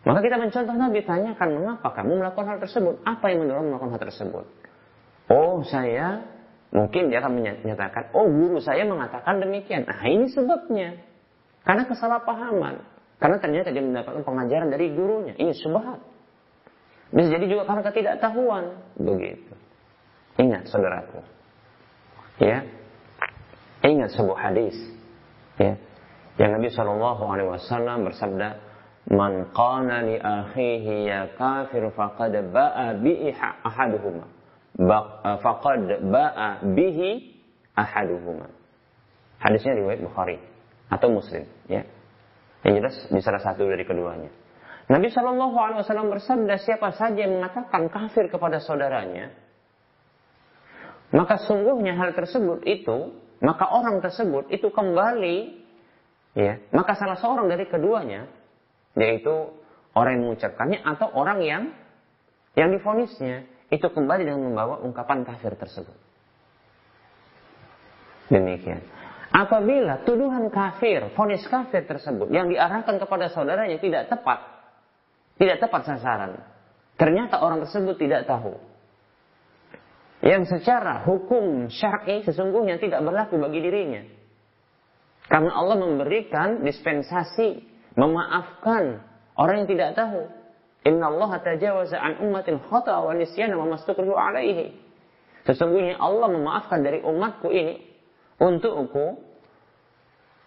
[0.07, 3.03] Maka kita mencontoh Nabi tanyakan mengapa kamu melakukan hal tersebut?
[3.03, 4.45] Apa yang mendorong melakukan hal tersebut?
[5.27, 6.23] Oh saya
[6.71, 9.83] mungkin dia akan menyatakan, oh guru saya mengatakan demikian.
[9.83, 10.95] Nah ini sebabnya.
[11.65, 12.75] Karena kesalahpahaman.
[13.17, 15.33] Karena ternyata dia mendapatkan pengajaran dari gurunya.
[15.35, 15.99] Ini subhat.
[17.09, 18.63] Bisa jadi juga karena ketidaktahuan.
[19.01, 19.53] Begitu.
[20.37, 21.19] Ingat saudaraku.
[22.37, 22.63] Ya.
[23.81, 24.77] Ingat sebuah hadis.
[25.57, 25.81] Ya.
[26.35, 28.47] Yang Nabi Shallallahu Alaihi Wasallam bersabda,
[29.11, 33.31] "Man qana li akhihi ya kafir faqad ba'a bihi
[33.63, 34.25] ahaduhuma."
[34.75, 37.09] Eh, faqad ba'a bihi
[37.79, 38.51] ahaduhuma.
[39.39, 40.35] Hadisnya riwayat Bukhari
[40.91, 41.87] atau Muslim, ya.
[42.67, 44.27] Yang jelas di salah satu dari keduanya.
[44.91, 49.31] Nabi Shallallahu Alaihi Wasallam bersabda, siapa saja yang mengatakan kafir kepada saudaranya,
[51.15, 55.64] maka sungguhnya hal tersebut itu, maka orang tersebut itu kembali
[56.35, 58.27] ya maka salah seorang dari keduanya
[58.99, 59.55] yaitu
[59.95, 61.63] orang yang mengucapkannya atau orang yang
[62.55, 65.95] yang difonisnya itu kembali dengan membawa ungkapan kafir tersebut.
[68.29, 68.81] Demikian.
[69.35, 74.39] Apabila tuduhan kafir, fonis kafir tersebut yang diarahkan kepada saudaranya tidak tepat,
[75.35, 76.39] tidak tepat sasaran,
[76.95, 78.55] ternyata orang tersebut tidak tahu.
[80.23, 84.01] Yang secara hukum syar'i sesungguhnya tidak berlaku bagi dirinya.
[85.35, 87.59] Karena Allah memberikan dispensasi,
[87.99, 89.03] memaafkan
[89.35, 90.31] orang yang tidak tahu.
[90.87, 94.71] Inna Allah tajawaza an ummatin khata wa nisyana wa mastukrihu alaihi.
[95.43, 97.83] Sesungguhnya Allah memaafkan dari umatku ini
[98.39, 99.19] untukku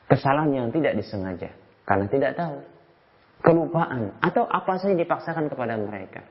[0.09, 1.53] kesalahan yang tidak disengaja
[1.84, 2.57] karena tidak tahu
[3.45, 6.24] kelupaan atau apa saja dipaksakan kepada mereka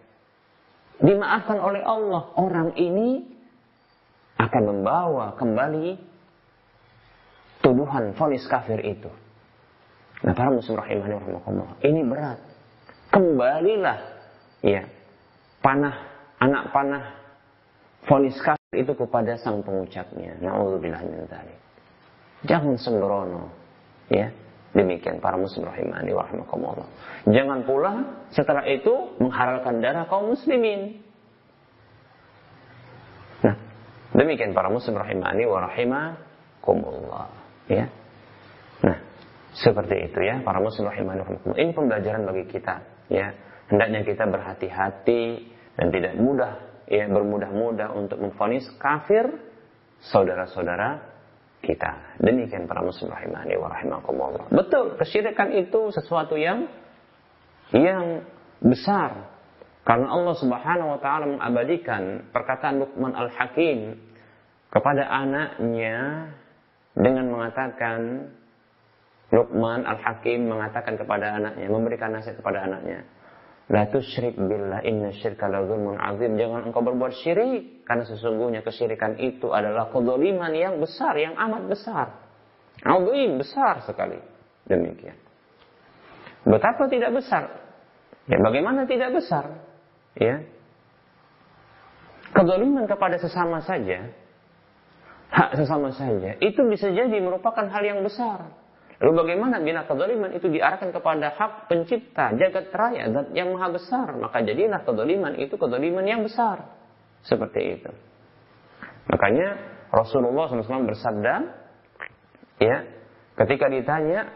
[0.97, 3.21] dimaafkan oleh Allah orang ini
[4.37, 6.06] akan membawa kembali
[7.67, 9.11] tuduhan vonis kafir itu
[10.23, 12.39] nah para muslim rahimahni rahimakumullah ini berat
[13.11, 13.99] kembalilah
[14.63, 14.87] ya
[15.59, 15.95] panah
[16.39, 17.03] anak panah
[18.07, 21.59] vonis kafir itu kepada sang pengucapnya naudzubillah min dzalik
[22.47, 23.67] jangan sembrono
[24.07, 24.31] Ya,
[24.71, 26.87] demikian para muslim rahimani wa rahimakumullah.
[27.27, 27.93] Jangan pula
[28.31, 31.03] setelah itu menghalalkan darah kaum muslimin.
[33.43, 33.55] Nah,
[34.15, 37.27] demikian para muslim rahimani wa rahimakumullah.
[37.67, 37.91] Ya.
[38.83, 38.97] Nah,
[39.55, 41.23] seperti itu ya para muslim rahimani.
[41.55, 42.75] Ini pembelajaran bagi kita,
[43.11, 43.35] ya.
[43.67, 45.23] Hendaknya kita berhati-hati
[45.75, 46.53] dan tidak mudah
[46.87, 49.27] ya bermudah-mudah untuk memfonis kafir
[50.07, 51.03] saudara-saudara
[51.59, 52.15] kita.
[52.23, 54.47] Demikian para muslim rahimahni wa rahimakumullah.
[54.49, 56.71] Betul, kesyirikan itu sesuatu yang
[57.75, 58.23] yang
[58.63, 59.35] besar.
[59.83, 63.95] Karena Allah Subhanahu wa taala mengabadikan perkataan Luqman Al-Hakim
[64.67, 66.27] kepada anaknya
[66.97, 68.33] dengan mengatakan
[69.27, 73.03] Luqman Al-Hakim mengatakan kepada anaknya, memberikan nasihat kepada anaknya.
[73.67, 76.39] La tusyrik billah inna syirka la zulmun azim.
[76.39, 77.83] Jangan engkau berbuat syirik.
[77.83, 82.07] Karena sesungguhnya kesyirikan itu adalah kedoliman yang besar, yang amat besar.
[82.79, 84.23] Azim, besar sekali.
[84.71, 85.19] Demikian.
[86.47, 87.51] Betapa tidak besar?
[88.31, 89.59] Ya bagaimana tidak besar?
[90.15, 90.47] Ya.
[92.31, 94.15] Kedoliman kepada sesama saja,
[95.27, 98.47] hak sesama saja, itu bisa jadi merupakan hal yang besar.
[98.97, 104.09] Lalu bagaimana bila kezaliman itu diarahkan kepada hak pencipta, jagat raya, zat yang maha besar.
[104.17, 106.65] Maka jadilah kezaliman itu kezaliman yang besar.
[107.21, 107.91] Seperti itu.
[109.05, 111.33] Makanya Rasulullah SAW bersabda,
[112.57, 112.77] ya,
[113.37, 114.33] ketika ditanya,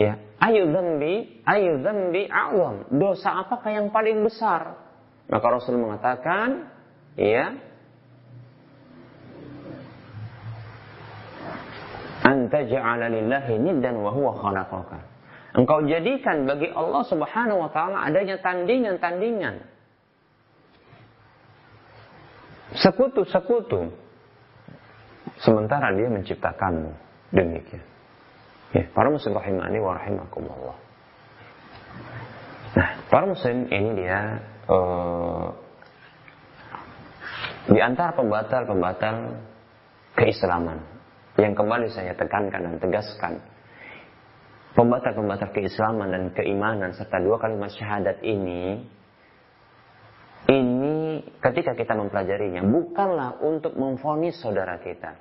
[0.00, 2.88] ya, ayu zambi, ayu zambi awam.
[2.88, 4.80] Dosa apakah yang paling besar?
[5.28, 6.72] Maka Rasul mengatakan,
[7.20, 7.60] ya,
[12.22, 14.98] anta ja'ala lillahi niddan wa huwa khalaqaka.
[15.52, 19.60] Engkau jadikan bagi Allah Subhanahu wa taala adanya tandingan-tandingan.
[22.72, 23.92] Sekutu-sekutu.
[25.44, 26.96] Sementara dia menciptakanmu.
[27.36, 27.84] Demikian.
[28.72, 30.76] Ya, para muslim rahimani wa rahimakumullah.
[32.72, 34.40] Nah, para muslim ini dia
[34.72, 35.52] uh,
[37.68, 39.36] di antara pembatal-pembatal
[40.16, 40.91] keislaman
[41.40, 43.32] yang kembali saya tekankan dan tegaskan
[44.72, 48.84] pembatal-pembatal keislaman dan keimanan serta dua kalimat syahadat ini
[50.50, 55.14] ini ketika kita mempelajarinya bukanlah untuk memfonis saudara kita.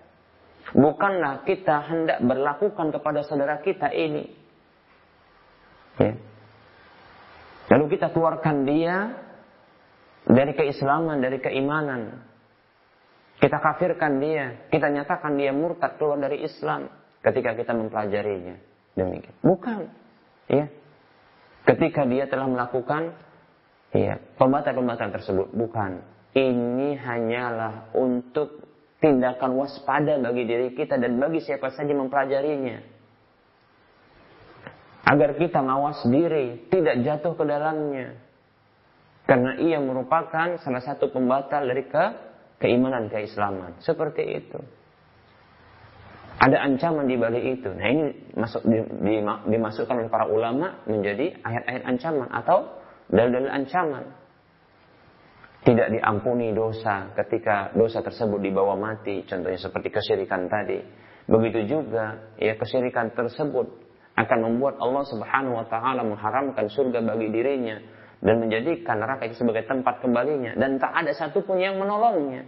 [0.74, 4.40] Bukanlah kita hendak berlakukan kepada saudara kita ini.
[6.00, 6.16] Ya.
[7.68, 9.12] lalu kita keluarkan dia
[10.24, 12.24] dari keislaman dari keimanan
[13.42, 16.94] kita kafirkan dia, kita nyatakan dia murtad keluar dari Islam
[17.26, 18.56] ketika kita mempelajarinya.
[18.94, 19.34] Demikian.
[19.42, 19.90] Bukan.
[20.46, 20.70] Ya.
[21.66, 23.18] Ketika dia telah melakukan
[23.98, 26.06] ya, pembatalan-pembatalan tersebut, bukan.
[26.38, 28.62] Ini hanyalah untuk
[29.02, 32.78] tindakan waspada bagi diri kita dan bagi siapa saja mempelajarinya.
[35.02, 38.22] Agar kita mawas diri, tidak jatuh ke dalamnya.
[39.26, 42.31] Karena ia merupakan salah satu pembatal dari ke
[42.62, 43.76] keimanan keislaman.
[43.82, 44.60] Seperti itu.
[46.42, 47.70] Ada ancaman di balik itu.
[47.70, 52.66] Nah ini masuk di, di, dimasukkan oleh para ulama menjadi ayat-ayat ancaman atau
[53.10, 54.06] dalil-dalil ancaman.
[55.62, 59.22] Tidak diampuni dosa ketika dosa tersebut dibawa mati.
[59.30, 60.82] Contohnya seperti kesyirikan tadi.
[61.30, 63.70] Begitu juga ya kesyirikan tersebut
[64.18, 67.78] akan membuat Allah Subhanahu wa taala mengharamkan surga bagi dirinya
[68.22, 72.46] dan menjadikan neraka itu sebagai tempat kembalinya dan tak ada satupun yang menolongnya.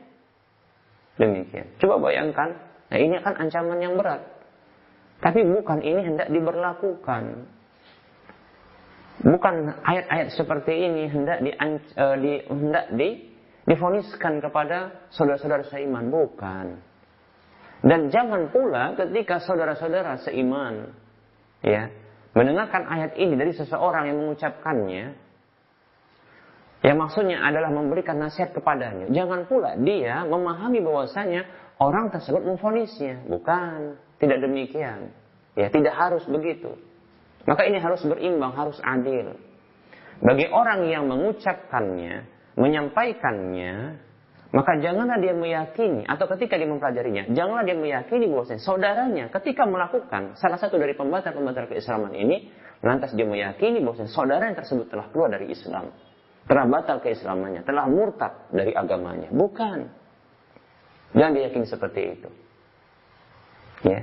[1.17, 1.69] Demikian.
[1.78, 2.57] Coba bayangkan,
[2.89, 4.21] nah ini akan ancaman yang berat.
[5.21, 7.24] Tapi bukan ini hendak diberlakukan.
[9.24, 9.55] Bukan
[9.86, 13.09] ayat-ayat seperti ini hendak di, uh, di hendak di
[13.63, 16.82] difoniskan kepada saudara-saudara seiman, bukan.
[17.84, 20.91] Dan jangan pula ketika saudara-saudara seiman
[21.63, 21.88] ya
[22.36, 25.22] mendengarkan ayat ini dari seseorang yang mengucapkannya
[26.84, 29.07] yang maksudnya adalah memberikan nasihat kepadanya.
[29.07, 31.47] Jangan pula dia memahami bahwasanya
[31.79, 33.23] orang tersebut memfonisnya.
[33.23, 35.15] Bukan, tidak demikian.
[35.55, 36.75] Ya, tidak harus begitu.
[37.47, 39.31] Maka ini harus berimbang, harus adil.
[40.19, 42.27] Bagi orang yang mengucapkannya,
[42.59, 43.73] menyampaikannya,
[44.51, 50.36] maka janganlah dia meyakini atau ketika dia mempelajarinya, janganlah dia meyakini bahwasanya saudaranya ketika melakukan
[50.36, 52.51] salah satu dari pembatal-pembatal keislaman ini,
[52.84, 55.89] lantas dia meyakini bahwasanya saudara yang tersebut telah keluar dari Islam
[56.48, 59.32] telah batal keislamannya, telah murtad dari agamanya.
[59.32, 59.88] Bukan.
[61.14, 62.30] Jangan diyakini seperti itu.
[63.86, 64.02] Ya.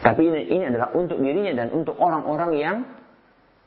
[0.00, 2.76] Tapi ini, ini adalah untuk dirinya dan untuk orang-orang yang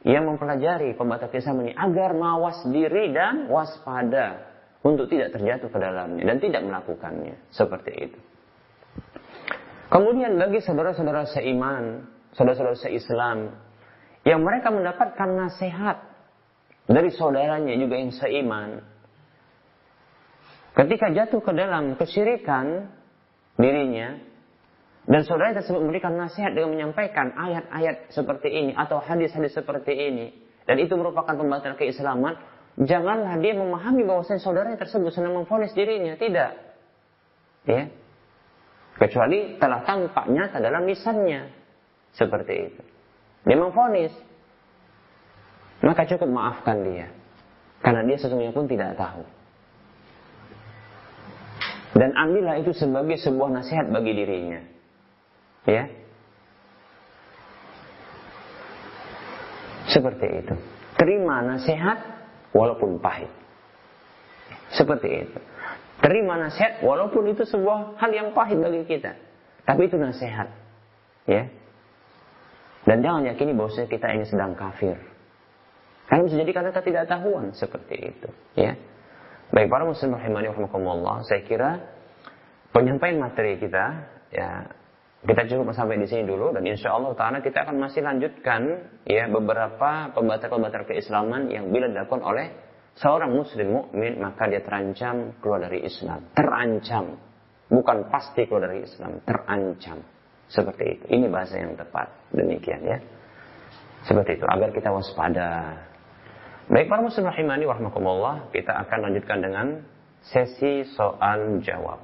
[0.03, 4.51] yang mempelajari pembatal keislaman ini agar mawas diri dan waspada
[4.83, 8.19] untuk tidak terjatuh ke dalamnya dan tidak melakukannya seperti itu.
[9.87, 12.03] Kemudian bagi saudara-saudara seiman,
[12.35, 13.55] saudara-saudara seislam
[14.27, 16.12] yang mereka mendapatkan nasihat
[16.87, 18.83] dari saudaranya juga yang seiman.
[20.73, 22.89] Ketika jatuh ke dalam kesyirikan
[23.55, 24.17] dirinya,
[25.03, 30.27] dan saudara tersebut memberikan nasihat dengan menyampaikan ayat-ayat seperti ini atau hadis-hadis seperti ini,
[30.63, 32.39] dan itu merupakan pembatal keislaman,
[32.79, 36.55] janganlah dia memahami bahwasanya saudaranya tersebut sedang memfonis dirinya, tidak.
[37.67, 37.91] Ya.
[38.93, 41.51] Kecuali telah tampak nyata dalam lisannya.
[42.13, 42.83] Seperti itu.
[43.43, 44.13] Dia memfonis
[45.83, 47.11] maka cukup maafkan dia.
[47.83, 49.27] Karena dia sesungguhnya pun tidak tahu.
[51.93, 54.63] Dan ambillah itu sebagai sebuah nasihat bagi dirinya.
[55.67, 55.91] Ya.
[59.91, 60.55] Seperti itu.
[60.97, 61.99] Terima nasihat
[62.55, 63.29] walaupun pahit.
[64.73, 65.39] Seperti itu.
[65.99, 69.19] Terima nasihat walaupun itu sebuah hal yang pahit bagi kita.
[69.67, 70.49] Tapi itu nasihat.
[71.27, 71.51] Ya.
[72.87, 75.12] Dan jangan yakini bahwa kita ini sedang kafir.
[76.07, 78.29] Karena bisa jadi karena ketidaktahuan seperti itu.
[78.59, 78.75] Ya.
[79.53, 81.77] Baik para muslim rahimani rahimakumullah, saya kira
[82.73, 83.85] penyampaian materi kita
[84.33, 84.65] ya
[85.23, 88.61] kita cukup sampai di sini dulu dan insya Allah taala kita akan masih lanjutkan
[89.07, 92.51] ya beberapa pembatal-pembatal keislaman yang bila dilakukan oleh
[92.99, 96.27] seorang muslim mukmin maka dia terancam keluar dari Islam.
[96.35, 97.15] Terancam,
[97.71, 100.03] bukan pasti keluar dari Islam, terancam.
[100.51, 101.03] Seperti itu.
[101.07, 102.11] Ini bahasa yang tepat.
[102.35, 102.99] Demikian ya.
[104.03, 105.79] Seperti itu agar kita waspada
[106.71, 109.83] Baik para muslim rahimani warahmatullah, kita akan lanjutkan dengan
[110.23, 111.99] sesi soal jawab.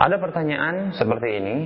[0.00, 1.56] Ada pertanyaan seperti ini.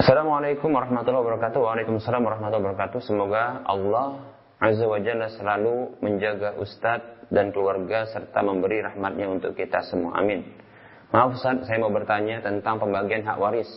[0.00, 1.60] Assalamualaikum warahmatullahi wabarakatuh.
[1.60, 3.00] Waalaikumsalam warahmatullahi wabarakatuh.
[3.04, 9.86] Semoga Allah Azza wa Jalla selalu menjaga Ustadz dan keluarga serta memberi rahmatnya untuk kita
[9.86, 10.18] semua.
[10.18, 10.42] Amin.
[11.14, 13.70] Maaf Ustaz, saya mau bertanya tentang pembagian hak waris.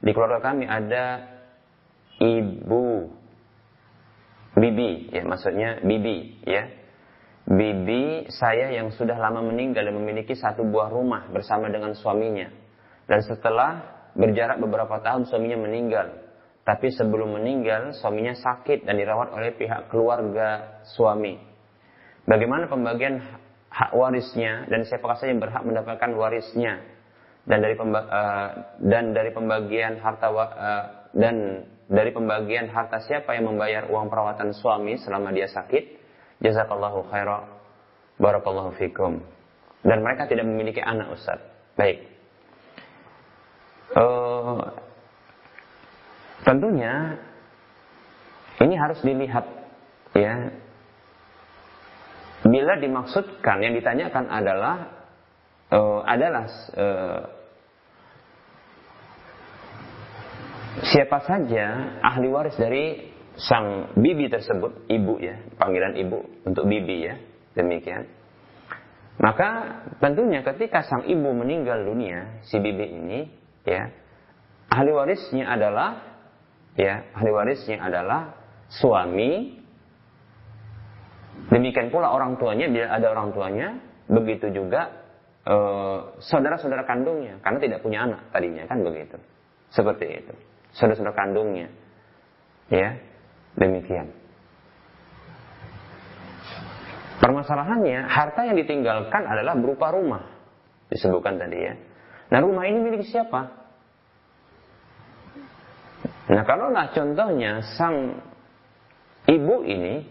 [0.00, 1.36] Di keluarga kami ada
[2.18, 3.12] ibu
[4.56, 6.64] bibi, ya maksudnya bibi, ya.
[7.46, 12.50] Bibi saya yang sudah lama meninggal dan memiliki satu buah rumah bersama dengan suaminya.
[13.06, 13.86] Dan setelah
[14.18, 16.25] berjarak beberapa tahun suaminya meninggal.
[16.66, 21.38] Tapi sebelum meninggal, suaminya sakit dan dirawat oleh pihak keluarga suami.
[22.26, 23.22] Bagaimana pembagian
[23.70, 26.82] hak warisnya dan siapa saja yang berhak mendapatkan warisnya?
[27.46, 28.48] Dan dari pemba uh,
[28.82, 34.98] dan dari pembagian harta uh, dan dari pembagian harta siapa yang membayar uang perawatan suami
[34.98, 36.02] selama dia sakit?
[36.42, 37.46] Jazakallahu khaira
[38.18, 39.22] barakallahu fikum.
[39.86, 41.38] Dan mereka tidak memiliki anak Ustaz.
[41.78, 42.10] Baik.
[43.94, 44.85] Uh,
[46.46, 47.18] Tentunya
[48.62, 49.44] ini harus dilihat
[50.14, 50.54] ya.
[52.46, 54.76] Bila dimaksudkan yang ditanyakan adalah
[55.74, 56.46] uh, adalah
[56.78, 57.22] uh,
[60.86, 67.18] siapa saja ahli waris dari sang bibi tersebut, ibu ya, panggilan ibu untuk bibi ya,
[67.58, 68.06] demikian.
[69.18, 73.20] Maka tentunya ketika sang ibu meninggal dunia, si bibi ini
[73.66, 73.90] ya,
[74.70, 76.15] ahli warisnya adalah
[76.76, 78.36] ya ahli warisnya adalah
[78.70, 79.58] suami.
[81.52, 83.68] Demikian pula orang tuanya bila ada orang tuanya
[84.08, 84.88] begitu juga
[85.44, 87.40] eh, saudara-saudara kandungnya.
[87.40, 89.16] Karena tidak punya anak tadinya kan begitu.
[89.72, 90.34] Seperti itu.
[90.76, 91.68] Saudara-saudara kandungnya.
[92.72, 93.00] Ya
[93.56, 94.12] demikian.
[97.16, 100.22] Permasalahannya harta yang ditinggalkan adalah berupa rumah.
[100.92, 101.74] Disebutkan tadi ya.
[102.28, 103.65] Nah rumah ini milik siapa
[106.26, 108.18] Nah, kalau kalaulah contohnya sang
[109.30, 110.02] ibu ini,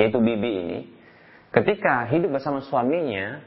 [0.00, 0.78] yaitu bibi ini,
[1.52, 3.44] ketika hidup bersama suaminya,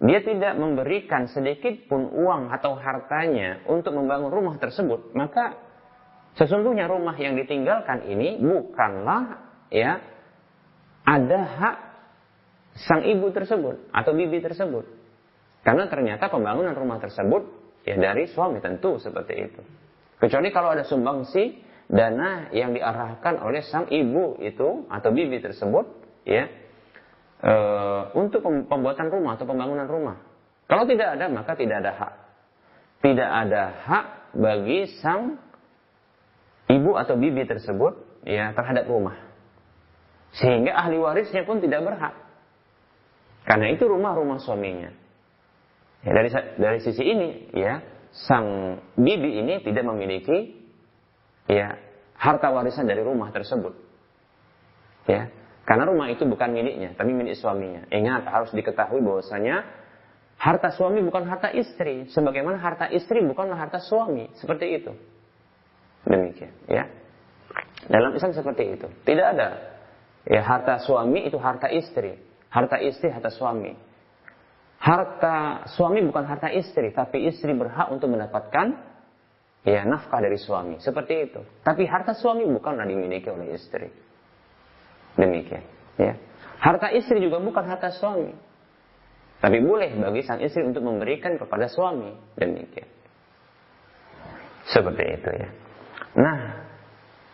[0.00, 5.58] dia tidak memberikan sedikit pun uang atau hartanya untuk membangun rumah tersebut, maka
[6.38, 9.42] sesungguhnya rumah yang ditinggalkan ini bukanlah
[9.74, 9.98] ya
[11.02, 11.76] ada hak
[12.78, 14.86] sang ibu tersebut atau bibi tersebut.
[15.66, 17.42] Karena ternyata pembangunan rumah tersebut
[17.84, 19.62] ya dari suami tentu seperti itu.
[20.20, 21.56] Kecuali kalau ada sumbangsi
[21.88, 25.88] dana yang diarahkan oleh sang ibu itu atau bibi tersebut
[26.28, 26.46] ya
[27.40, 27.54] e,
[28.14, 30.16] untuk pembuatan rumah atau pembangunan rumah.
[30.68, 32.14] Kalau tidak ada maka tidak ada hak.
[33.00, 34.06] Tidak ada hak
[34.36, 35.40] bagi sang
[36.68, 39.16] ibu atau bibi tersebut ya terhadap rumah.
[40.36, 42.14] Sehingga ahli warisnya pun tidak berhak.
[43.48, 44.94] Karena itu rumah-rumah suaminya.
[46.06, 50.58] Ya, dari dari sisi ini ya sang bibi ini tidak memiliki
[51.46, 51.78] ya
[52.18, 53.72] harta warisan dari rumah tersebut.
[55.08, 55.32] Ya,
[55.64, 57.88] karena rumah itu bukan miliknya, tapi milik suaminya.
[57.88, 59.64] Ingat, harus diketahui bahwasanya
[60.36, 64.92] harta suami bukan harta istri, sebagaimana harta istri bukanlah harta suami, seperti itu.
[66.04, 66.84] Demikian, ya.
[67.88, 68.86] Dalam Islam seperti itu.
[69.02, 69.48] Tidak ada
[70.28, 72.20] ya harta suami itu harta istri,
[72.52, 73.89] harta istri harta suami
[74.80, 78.80] harta suami bukan harta istri, tapi istri berhak untuk mendapatkan
[79.60, 80.80] ya nafkah dari suami.
[80.80, 81.40] Seperti itu.
[81.60, 83.92] Tapi harta suami bukanlah dimiliki oleh istri.
[85.20, 85.60] Demikian,
[86.00, 86.16] ya.
[86.60, 88.32] Harta istri juga bukan harta suami.
[89.40, 92.12] Tapi boleh bagi sang istri untuk memberikan kepada suami.
[92.36, 92.88] Demikian.
[94.68, 95.48] Seperti itu ya.
[96.20, 96.40] Nah,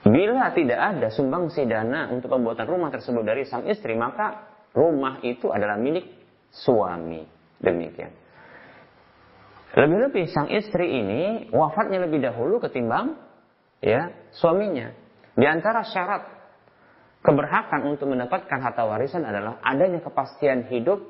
[0.07, 5.51] bila tidak ada sumbangsi dana untuk pembuatan rumah tersebut dari sang istri, maka rumah itu
[5.51, 6.07] adalah milik
[6.55, 7.36] suami.
[7.61, 8.13] Demikian.
[9.77, 13.17] Lebih-lebih sang istri ini wafatnya lebih dahulu ketimbang
[13.85, 14.93] ya suaminya.
[15.37, 16.25] Di antara syarat
[17.21, 21.05] keberhakan untuk mendapatkan harta warisan adalah adanya kepastian hidup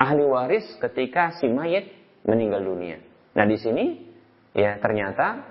[0.00, 1.92] ahli waris ketika si mayat
[2.24, 3.04] meninggal dunia.
[3.36, 4.00] Nah di sini
[4.56, 5.44] ya ternyata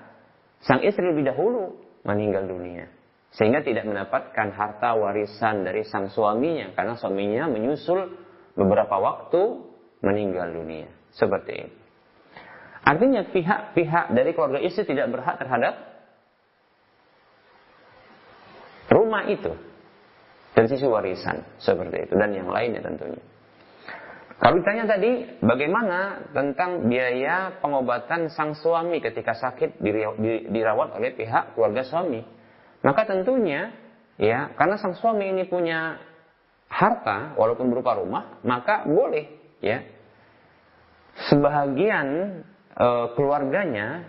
[0.66, 2.90] sang istri lebih dahulu meninggal dunia
[3.36, 8.25] sehingga tidak mendapatkan harta warisan dari sang suaminya karena suaminya menyusul
[8.56, 9.42] beberapa waktu
[10.02, 10.90] meninggal dunia.
[11.16, 11.78] Seperti itu.
[12.86, 15.74] Artinya pihak-pihak dari keluarga istri tidak berhak terhadap
[18.94, 19.52] rumah itu.
[20.56, 21.44] Dari sisi warisan.
[21.60, 22.14] Seperti itu.
[22.16, 23.20] Dan yang lainnya tentunya.
[24.36, 29.80] Kalau ditanya tadi, bagaimana tentang biaya pengobatan sang suami ketika sakit
[30.52, 32.20] dirawat oleh pihak keluarga suami?
[32.84, 33.72] Maka tentunya,
[34.20, 35.98] ya, karena sang suami ini punya
[36.70, 39.84] harta walaupun berupa rumah, maka boleh ya.
[41.32, 42.08] Sebahagian
[42.76, 44.04] e, keluarganya,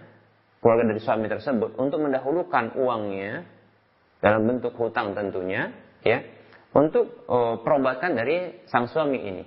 [0.59, 3.47] keluarga dari suami tersebut untuk mendahulukan uangnya
[4.19, 5.71] dalam bentuk hutang tentunya
[6.03, 6.19] ya
[6.75, 9.45] untuk e, perobatan dari sang suami ini.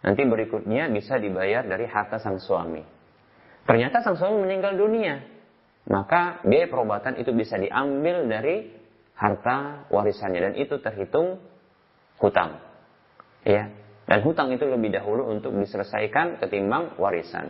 [0.00, 2.84] Nanti berikutnya bisa dibayar dari harta sang suami.
[3.64, 5.20] Ternyata sang suami meninggal dunia,
[5.88, 8.72] maka biaya perobatan itu bisa diambil dari
[9.16, 11.40] harta warisannya dan itu terhitung
[12.20, 12.60] hutang.
[13.42, 13.72] Ya.
[14.04, 17.48] Dan hutang itu lebih dahulu untuk diselesaikan ketimbang warisan.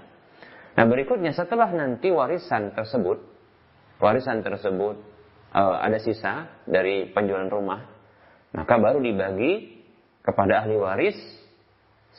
[0.77, 3.19] Nah, berikutnya setelah nanti warisan tersebut,
[3.99, 4.97] warisan tersebut
[5.57, 7.81] uh, ada sisa dari penjualan rumah,
[8.55, 9.83] maka baru dibagi
[10.21, 11.19] kepada ahli waris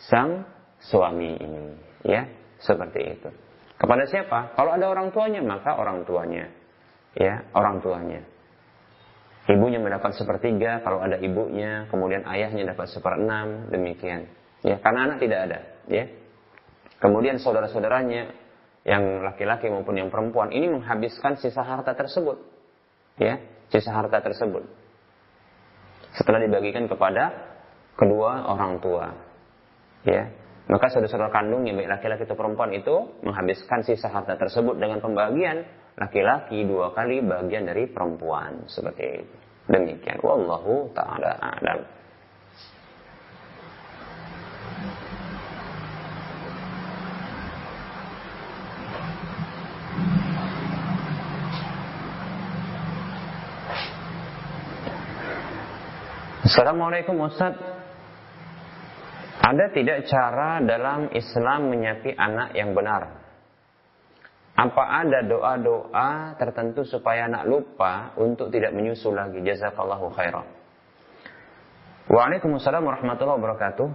[0.09, 0.43] sang
[0.81, 1.63] suami ini,
[2.01, 2.25] ya,
[2.57, 3.29] seperti itu.
[3.77, 4.57] Kepada siapa?
[4.57, 6.49] Kalau ada orang tuanya, maka orang tuanya.
[7.17, 8.21] Ya, orang tuanya.
[9.49, 14.29] Ibunya mendapat sepertiga kalau ada ibunya, kemudian ayahnya dapat seperenam, demikian.
[14.61, 16.05] Ya, karena anak tidak ada, ya.
[17.01, 18.37] Kemudian saudara-saudaranya
[18.85, 22.37] yang laki-laki maupun yang perempuan ini menghabiskan sisa harta tersebut.
[23.17, 23.41] Ya,
[23.73, 24.61] sisa harta tersebut.
[26.13, 27.33] Setelah dibagikan kepada
[27.97, 29.09] kedua orang tua.
[30.05, 30.29] Ya,
[30.69, 35.65] maka saudara-saudara kandung yang baik laki-laki atau perempuan itu menghabiskan sisa harta tersebut dengan pembagian
[35.99, 39.35] laki-laki dua kali bagian dari perempuan seperti itu.
[39.71, 40.19] Demikian.
[40.19, 41.79] Wallahu taala a'lam.
[56.41, 57.55] Assalamualaikum Ustaz
[59.39, 63.20] Ada tidak cara dalam Islam menyapi anak yang benar?
[64.51, 69.39] Apa ada doa-doa tertentu supaya anak lupa untuk tidak menyusul lagi?
[69.41, 70.45] Jazakallahu khairan.
[72.11, 73.87] Waalaikumsalam warahmatullahi wabarakatuh.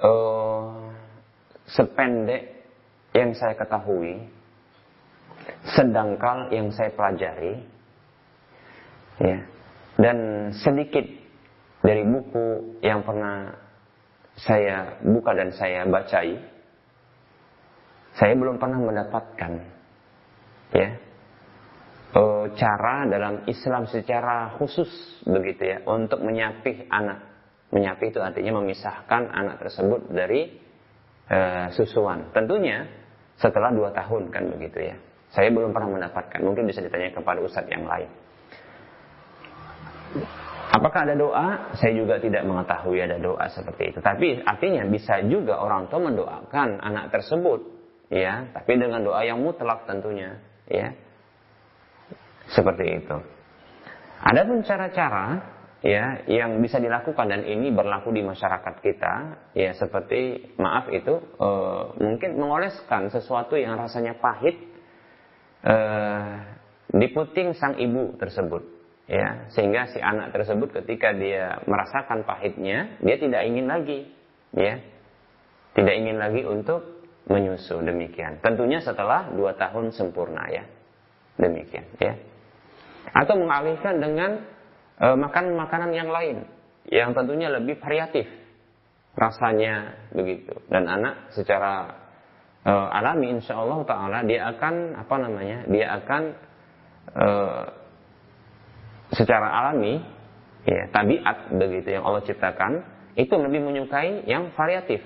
[0.00, 0.92] Uh,
[1.68, 2.66] sependek
[3.12, 4.28] yang saya ketahui,
[5.76, 7.64] sedangkal yang saya pelajari
[9.20, 9.38] ya
[9.96, 11.04] dan sedikit
[11.80, 13.56] dari buku yang pernah
[14.36, 16.36] saya buka dan saya bacai
[18.16, 19.52] saya belum pernah mendapatkan
[20.72, 20.88] ya
[22.16, 24.88] eh, cara dalam Islam secara khusus
[25.28, 27.36] begitu ya untuk menyapih anak.
[27.66, 30.54] Menyapih itu artinya memisahkan anak tersebut dari
[31.26, 32.30] uh, susuan.
[32.30, 32.86] Tentunya
[33.34, 34.96] setelah dua tahun kan begitu ya.
[35.34, 36.46] Saya belum pernah mendapatkan.
[36.46, 38.06] Mungkin bisa ditanya kepada ustadz yang lain.
[40.70, 41.74] Apakah ada doa?
[41.74, 43.98] Saya juga tidak mengetahui ada doa seperti itu.
[43.98, 47.75] Tapi artinya bisa juga orang tua mendoakan anak tersebut,
[48.12, 48.50] ya.
[48.54, 50.94] Tapi dengan doa yang mutlak tentunya, ya.
[52.50, 53.16] Seperti itu.
[54.22, 59.14] Ada pun cara-cara ya yang bisa dilakukan dan ini berlaku di masyarakat kita
[59.52, 61.48] ya seperti maaf itu e,
[62.00, 64.56] mungkin mengoleskan sesuatu yang rasanya pahit
[65.62, 65.76] e,
[66.96, 68.64] di puting sang ibu tersebut
[69.06, 74.10] ya sehingga si anak tersebut ketika dia merasakan pahitnya dia tidak ingin lagi
[74.56, 74.80] ya
[75.76, 76.95] tidak ingin lagi untuk
[77.26, 78.38] menyusu demikian.
[78.38, 80.64] Tentunya setelah dua tahun sempurna ya.
[81.36, 82.14] Demikian ya.
[83.12, 84.46] Atau mengalihkan dengan
[84.98, 86.46] e, makan makanan yang lain
[86.86, 88.30] yang tentunya lebih variatif.
[89.18, 90.54] Rasanya begitu.
[90.70, 91.98] Dan anak secara
[92.62, 96.22] e, alami insya Allah taala dia akan apa namanya dia akan
[97.10, 97.28] e,
[99.18, 100.02] secara alami
[100.66, 102.82] ya tabiat begitu yang Allah ciptakan
[103.14, 104.98] itu lebih menyukai yang variatif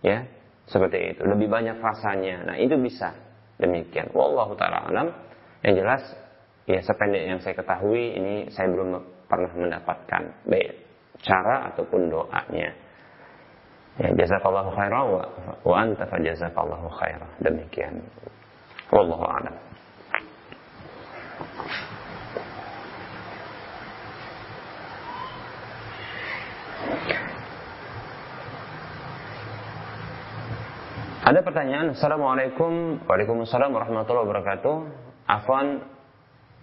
[0.00, 0.24] ya
[0.68, 1.22] seperti itu.
[1.24, 2.48] Lebih banyak rasanya.
[2.52, 3.12] Nah itu bisa.
[3.60, 4.10] Demikian.
[4.12, 5.08] Wallahu taala alam.
[5.64, 6.02] Yang jelas
[6.64, 10.70] ya sependek yang saya ketahui ini saya belum pernah mendapatkan baik
[11.24, 12.70] cara ataupun doanya.
[13.94, 15.22] Ya jazakallahu khairan wa,
[15.62, 17.30] wa anta fa jazakallahu khairan.
[17.40, 18.02] Demikian.
[18.90, 19.73] Wallahu a'lam
[31.24, 34.76] Ada pertanyaan, Assalamualaikum Waalaikumsalam warahmatullahi wabarakatuh
[35.24, 35.80] Afwan,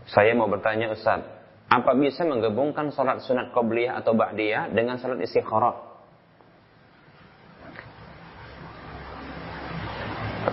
[0.06, 1.26] saya mau bertanya Ustaz
[1.66, 5.82] Apa bisa menggabungkan sholat sunat qobliyah atau ba'diyah dengan sholat istikharah?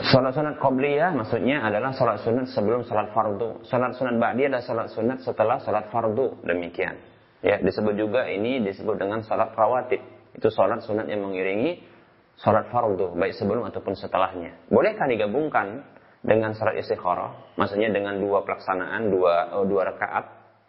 [0.09, 3.61] Sholat sunat qobliyah maksudnya adalah sholat sunat sebelum sholat fardu.
[3.69, 6.49] Sholat sunat ba'diyah adalah sholat sunat setelah sholat fardu.
[6.49, 6.97] Demikian.
[7.45, 10.01] Ya, disebut juga ini disebut dengan sholat rawatib.
[10.33, 11.98] Itu sholat sunat yang mengiringi
[12.39, 14.71] sholat fardu baik sebelum ataupun setelahnya.
[14.71, 15.83] Bolehkah digabungkan
[16.23, 17.59] dengan sholat istikharah?
[17.59, 20.25] Maksudnya dengan dua pelaksanaan, dua oh, dua rakaat,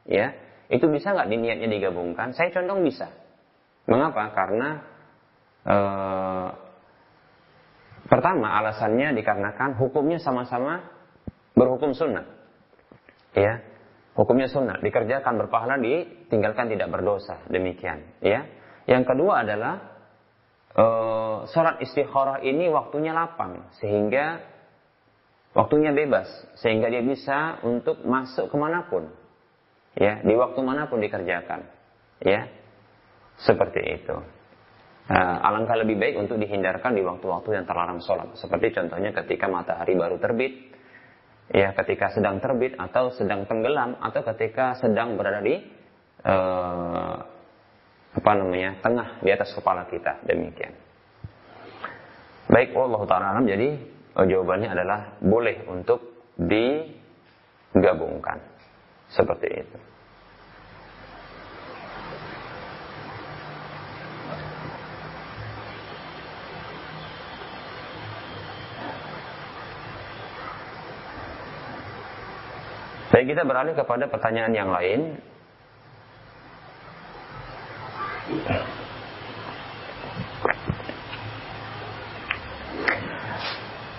[0.10, 0.34] ya?
[0.70, 2.34] Itu bisa nggak niatnya digabungkan?
[2.34, 3.10] Saya condong bisa.
[3.90, 4.30] Mengapa?
[4.34, 4.70] Karena
[5.66, 6.48] eh,
[8.06, 10.86] pertama alasannya dikarenakan hukumnya sama-sama
[11.54, 12.26] berhukum sunnah,
[13.34, 13.66] ya.
[14.18, 18.46] Hukumnya sunnah, dikerjakan berpahala, ditinggalkan tidak berdosa, demikian, ya.
[18.90, 19.99] Yang kedua adalah
[20.76, 24.44] uh, sholat istikharah ini waktunya lapang sehingga
[25.58, 26.30] waktunya bebas
[26.62, 29.10] sehingga dia bisa untuk masuk ke mana pun
[29.98, 31.66] ya di waktu mana pun dikerjakan
[32.22, 32.46] ya
[33.40, 34.18] seperti itu.
[35.10, 39.98] Uh, alangkah lebih baik untuk dihindarkan di waktu-waktu yang terlarang sholat seperti contohnya ketika matahari
[39.98, 40.70] baru terbit
[41.50, 45.66] ya ketika sedang terbit atau sedang tenggelam atau ketika sedang berada di
[46.30, 47.39] uh,
[48.16, 48.82] apa namanya?
[48.82, 50.26] Tengah di atas kepala kita.
[50.26, 50.74] Demikian.
[52.50, 53.78] Baik Allah taala jadi
[54.18, 58.42] oh, jawabannya adalah boleh untuk digabungkan.
[59.10, 59.78] Seperti itu.
[73.10, 75.20] Baik kita beralih kepada pertanyaan yang lain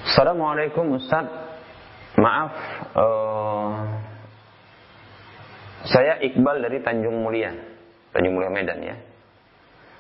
[0.07, 1.27] Assalamualaikum Ustaz.
[2.15, 2.55] Maaf
[2.95, 3.91] uh,
[5.83, 7.51] Saya Iqbal dari Tanjung Mulia
[8.15, 9.03] Tanjung Mulia Medan ya.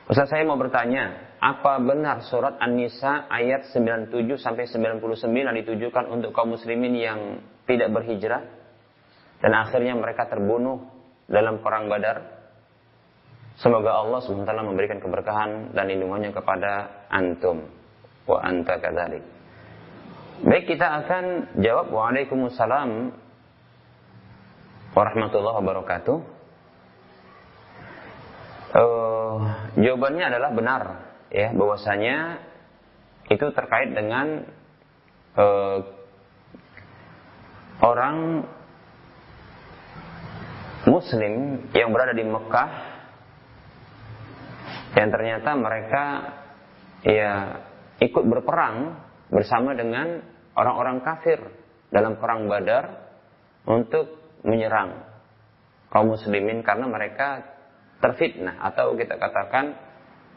[0.06, 5.02] Ustaz saya mau bertanya Apa benar surat An-Nisa ayat 97 sampai 99
[5.66, 8.46] ditujukan untuk kaum muslimin yang tidak berhijrah
[9.42, 10.86] Dan akhirnya mereka terbunuh
[11.26, 12.39] dalam perang badar
[13.60, 17.68] Semoga Allah SWT memberikan keberkahan dan lindungannya kepada antum
[18.24, 19.20] wa anta kadzalik.
[20.40, 21.24] Baik kita akan
[21.60, 23.12] jawab Waalaikumsalam
[24.96, 26.18] warahmatullahi wabarakatuh.
[28.70, 29.38] Uh,
[29.76, 30.82] jawabannya adalah benar
[31.28, 32.40] ya bahwasanya
[33.28, 34.46] itu terkait dengan
[35.36, 35.84] uh,
[37.84, 38.46] orang
[40.88, 42.89] muslim yang berada di Mekah
[44.98, 46.04] yang ternyata mereka
[47.06, 47.32] ya
[48.02, 48.98] ikut berperang
[49.30, 50.24] bersama dengan
[50.58, 51.38] orang-orang kafir
[51.90, 52.84] dalam perang Badar
[53.68, 55.04] untuk menyerang
[55.90, 57.44] kaum muslimin karena mereka
[58.00, 59.76] terfitnah atau kita katakan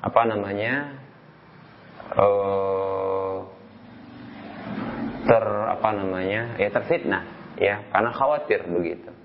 [0.04, 1.00] apa namanya
[2.20, 3.38] uh,
[5.24, 7.24] ter apa namanya ya terfitnah
[7.56, 9.23] ya karena khawatir begitu.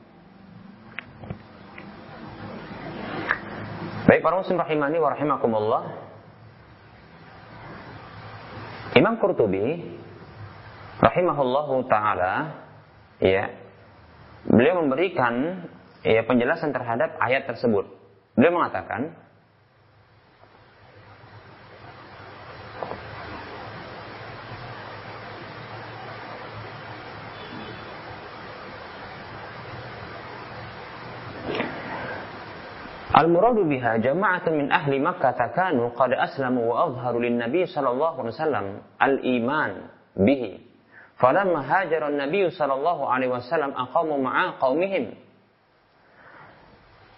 [4.19, 5.83] Baik para muslim rahimani wa rahimakumullah.
[8.99, 9.95] Imam Qurtubi
[10.99, 12.67] rahimahullahu taala
[13.23, 13.47] ya
[14.43, 15.63] beliau memberikan
[16.03, 17.87] ya penjelasan terhadap ayat tersebut.
[18.35, 19.15] Beliau mengatakan
[33.19, 38.35] Al-muradu biha jama'atun min ahli Makkah takanu qad aslamu wa azharu lin Nabi sallallahu alaihi
[38.39, 40.63] wasallam al-iman bihi.
[41.19, 45.19] Falamma hajara an-nabiy sallallahu alaihi wasallam aqamu ma'a qaumihim.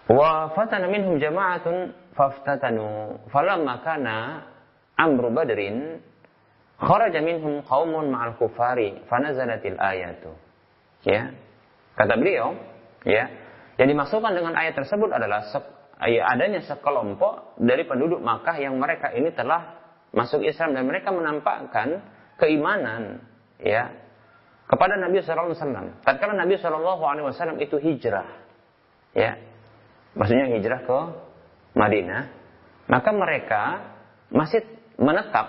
[0.09, 3.21] Wa fatana minhum jama'atun faftatanu.
[3.29, 4.17] Falamma kana
[4.97, 6.01] amru badrin
[6.81, 10.33] kharaja minhum qaumun ma'al kufari fanazalatil ayatu.
[11.05, 11.37] Ya.
[11.93, 12.57] Kata beliau,
[13.05, 13.29] ya,
[13.77, 15.45] yang dimaksudkan dengan ayat tersebut adalah
[16.01, 19.77] adanya sekelompok dari penduduk Makkah yang mereka ini telah
[20.17, 22.01] masuk Islam dan mereka menampakkan
[22.41, 23.21] keimanan
[23.61, 23.93] ya
[24.65, 25.87] kepada Nabi Shallallahu Alaihi Wasallam.
[26.01, 28.29] Tatkala Nabi Shallallahu Alaihi Wasallam itu hijrah,
[29.13, 29.37] ya,
[30.17, 30.99] maksudnya hijrah ke
[31.77, 32.23] Madinah,
[32.89, 33.63] maka mereka
[34.33, 34.63] masih
[34.97, 35.47] menetap,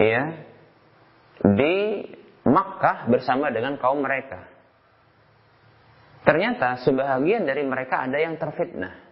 [0.00, 0.42] ya,
[1.44, 1.76] di
[2.44, 4.48] Makkah bersama dengan kaum mereka.
[6.24, 9.03] Ternyata sebahagian dari mereka ada yang terfitnah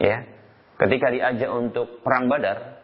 [0.00, 0.24] ya.
[0.78, 2.82] Ketika diajak untuk perang Badar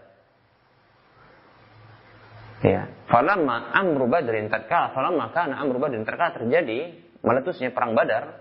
[2.63, 8.35] ya falamma amru badrin tatkala falamma kana amru badrin tatkala terjadi meletusnya perang Badar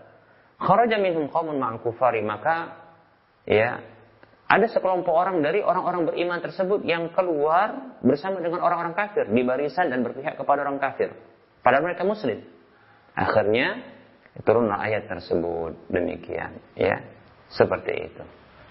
[0.57, 2.73] kharaja minhum qaumun ma'al kufari maka
[3.45, 3.81] ya
[4.47, 9.91] ada sekelompok orang dari orang-orang beriman tersebut yang keluar bersama dengan orang-orang kafir di barisan
[9.91, 11.11] dan berpihak kepada orang kafir.
[11.59, 12.47] Padahal mereka muslim.
[13.11, 13.83] Akhirnya
[14.47, 15.91] turunlah ayat tersebut.
[15.91, 17.03] Demikian ya.
[17.51, 18.23] Seperti itu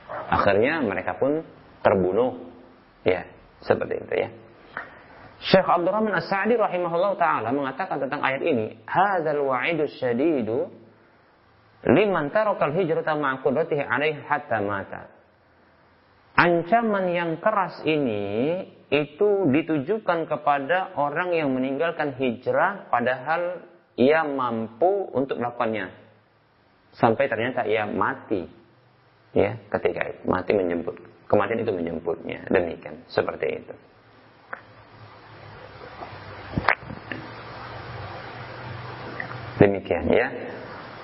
[0.09, 1.43] Akhirnya mereka pun
[1.83, 2.51] terbunuh.
[3.07, 3.27] Ya,
[3.63, 4.29] seperti itu ya.
[5.37, 10.73] Syekh Abdurrahman As-Sa'di rahimahullah taala mengatakan tentang ayat ini, "Hadzal wa'idus syadidu
[11.87, 15.03] liman tarakal hijrata ma'a qudratihi 'alaihi hatta mata."
[16.37, 18.61] Ancaman yang keras ini
[18.93, 23.65] itu ditujukan kepada orang yang meninggalkan hijrah padahal
[23.97, 25.89] ia mampu untuk melakukannya.
[26.97, 28.66] Sampai ternyata ia mati
[29.37, 30.97] ya ketika mati menjemput
[31.29, 33.75] kematian itu menjemputnya demikian seperti itu.
[39.61, 40.29] Demikian ya.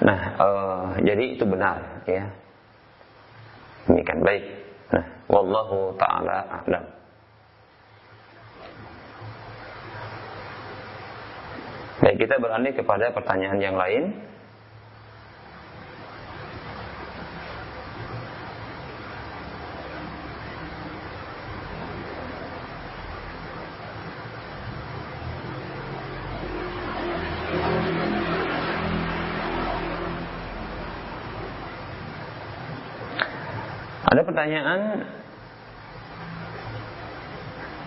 [0.01, 2.25] Nah uh, jadi itu benar ya.
[3.85, 4.45] Demikian baik.
[4.97, 6.85] Nah wallahu taala a'lam.
[12.03, 14.11] Baik, kita beralih kepada pertanyaan yang lain.
[34.11, 35.05] Ada pertanyaan.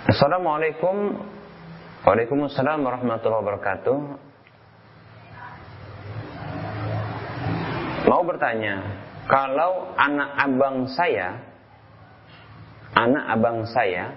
[0.06, 1.26] Assalamualaikum.
[2.06, 3.98] Waalaikumsalam warahmatullahi wabarakatuh.
[8.06, 11.42] Mau bertanya Kalau anak abang saya
[12.94, 14.14] Anak abang saya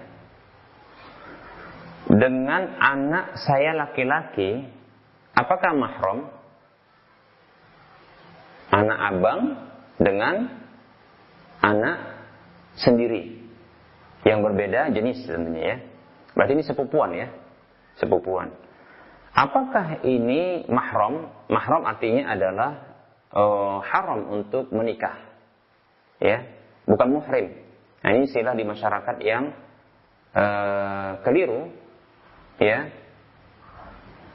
[2.05, 4.69] Dengan anak saya laki-laki
[5.33, 6.29] Apakah mahram?
[8.69, 9.41] Anak abang
[9.97, 10.35] dengan
[11.65, 12.08] anak
[12.79, 13.39] sendiri
[14.23, 15.77] yang berbeda jenis tentunya ya.
[16.35, 17.27] Berarti ini sepupuan ya,
[17.99, 18.51] sepupuan.
[19.35, 21.31] Apakah ini mahram?
[21.51, 22.71] Mahram artinya adalah
[23.31, 25.15] uh, haram untuk menikah,
[26.19, 26.43] ya,
[26.87, 27.55] bukan muhrim.
[27.99, 29.51] Nah ini istilah di masyarakat yang
[30.33, 31.71] uh, keliru,
[32.59, 32.89] ya,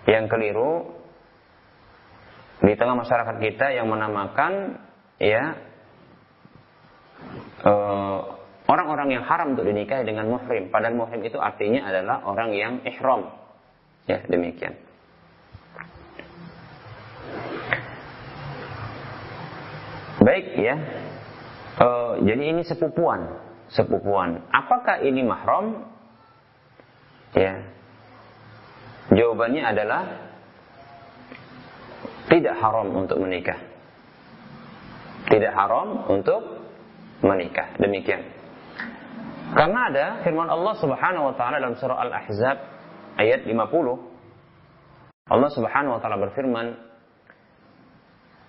[0.09, 0.92] yang keliru
[2.64, 4.78] di tengah masyarakat kita yang menamakan
[5.20, 5.59] ya
[7.64, 8.18] Eh,
[8.68, 10.68] orang-orang yang haram untuk dinikahi dengan muhrim.
[10.68, 13.32] Padahal muhrim itu artinya adalah orang yang ihram.
[14.04, 14.76] Ya, demikian.
[20.24, 20.76] Baik ya.
[21.76, 21.88] E,
[22.24, 23.28] jadi ini sepupuan,
[23.68, 24.40] sepupuan.
[24.48, 25.84] Apakah ini mahram?
[27.36, 27.60] Ya.
[29.12, 30.02] Jawabannya adalah
[32.32, 33.60] tidak haram untuk menikah.
[35.28, 36.63] Tidak haram untuk
[37.25, 37.72] menikah.
[37.81, 38.20] Demikian.
[39.57, 42.57] Karena ada firman Allah Subhanahu wa taala dalam surah Al-Ahzab
[43.16, 45.33] ayat 50.
[45.33, 46.66] Allah Subhanahu wa taala berfirman,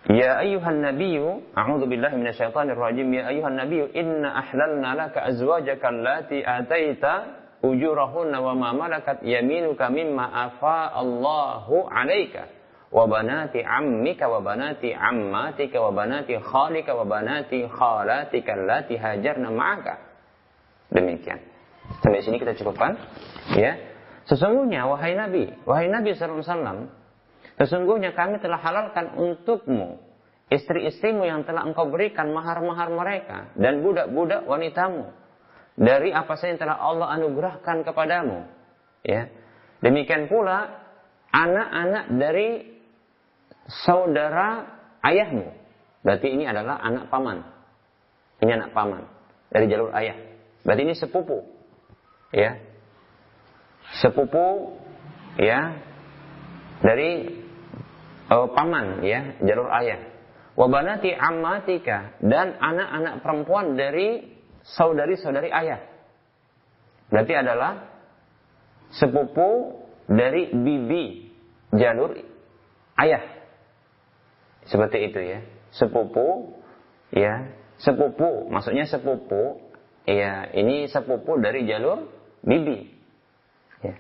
[0.06, 3.10] Ya ayuhan nabiyyu, a'udzu billahi minasyaitonir rajim.
[3.10, 7.14] Ya ayuhan nabiyyu, inna ahlalna laka azwajaka allati ataita
[7.66, 12.46] ujurahunna wa ma malakat yaminuka mimma afa Allahu 'alaika
[12.96, 17.68] wa banati ammika wa banati ammatika wa banati khalika wa banati
[20.96, 21.40] Demikian.
[22.00, 22.96] Sampai sini kita cukupkan.
[23.60, 23.76] Ya.
[24.26, 26.90] Sesungguhnya wahai Nabi, wahai Nabi sallallahu
[27.62, 30.02] sesungguhnya kami telah halalkan untukmu
[30.50, 35.14] istri-istrimu yang telah engkau berikan mahar-mahar mereka dan budak-budak wanitamu
[35.78, 38.50] dari apa saja yang telah Allah anugerahkan kepadamu.
[39.06, 39.30] Ya.
[39.84, 40.74] Demikian pula
[41.30, 42.75] anak-anak dari
[43.68, 44.70] saudara
[45.02, 45.50] ayahmu.
[46.06, 47.42] Berarti ini adalah anak paman.
[48.42, 49.10] Ini anak paman
[49.50, 50.18] dari jalur ayah.
[50.62, 51.42] Berarti ini sepupu.
[52.30, 52.62] Ya.
[54.02, 54.78] Sepupu
[55.38, 55.78] ya
[56.82, 57.42] dari
[58.30, 60.02] uh, paman ya, jalur ayah.
[60.56, 65.84] Wabanati ammatika dan anak-anak perempuan dari saudari-saudari ayah.
[67.12, 67.72] Berarti adalah
[68.96, 71.34] sepupu dari bibi
[71.76, 72.16] jalur
[72.98, 73.35] ayah.
[74.66, 75.40] Seperti itu ya.
[75.76, 76.56] Sepupu
[77.12, 77.52] ya,
[77.82, 79.60] sepupu maksudnya sepupu
[80.08, 82.10] ya ini sepupu dari jalur
[82.42, 82.90] bibi.
[83.84, 83.96] Ya.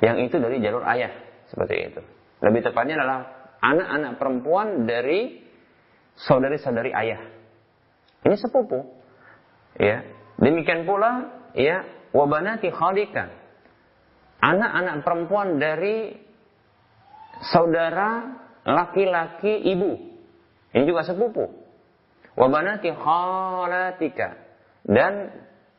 [0.00, 1.12] Yang itu dari jalur ayah,
[1.50, 2.02] seperti itu.
[2.44, 3.18] Lebih tepatnya adalah
[3.64, 5.42] anak-anak perempuan dari
[6.16, 7.20] saudari-saudari ayah.
[8.24, 8.86] Ini sepupu.
[9.76, 10.04] Ya.
[10.36, 13.32] Demikian pula ya wabanati khalika.
[14.36, 16.12] Anak-anak perempuan dari
[17.40, 18.36] saudara
[18.66, 19.94] laki-laki ibu.
[20.74, 21.46] Ini juga sepupu.
[22.36, 24.36] Wabanati khalatika.
[24.84, 25.32] Dan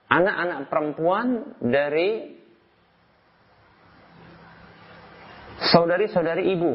[0.08, 1.28] anak-anak perempuan
[1.60, 2.40] dari
[5.60, 6.74] saudari-saudari ibu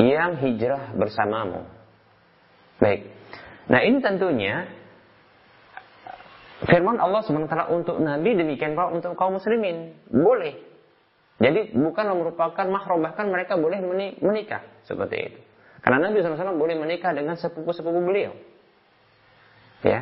[0.00, 1.62] yang hijrah bersamamu.
[2.82, 3.06] Baik.
[3.70, 4.66] Nah ini tentunya
[6.66, 9.94] firman Allah SWT untuk Nabi demikian pula untuk kaum muslimin.
[10.10, 10.73] Boleh.
[11.42, 13.82] Jadi bukan merupakan mahram, bahkan mereka boleh
[14.22, 14.62] menikah.
[14.86, 15.40] Seperti itu.
[15.82, 18.32] Karena Nabi SAW boleh menikah dengan sepupu-sepupu beliau.
[19.84, 20.00] Ya,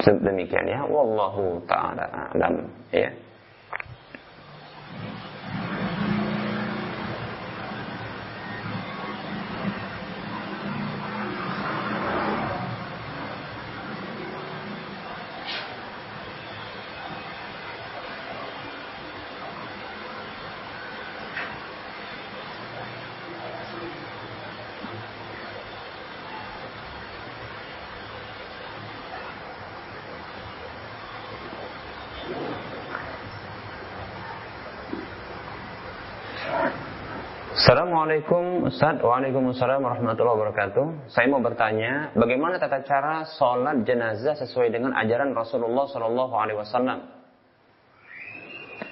[0.00, 0.80] Demikian ya.
[0.88, 2.64] Wallahu ta'ala alam.
[2.88, 3.12] Ya.
[37.70, 38.98] Assalamualaikum Ustaz.
[38.98, 41.06] Waalaikumsalam warahmatullahi wabarakatuh.
[41.06, 46.98] Saya mau bertanya Bagaimana tata cara sholat jenazah Sesuai dengan ajaran Rasulullah Sallallahu Alaihi Wasallam?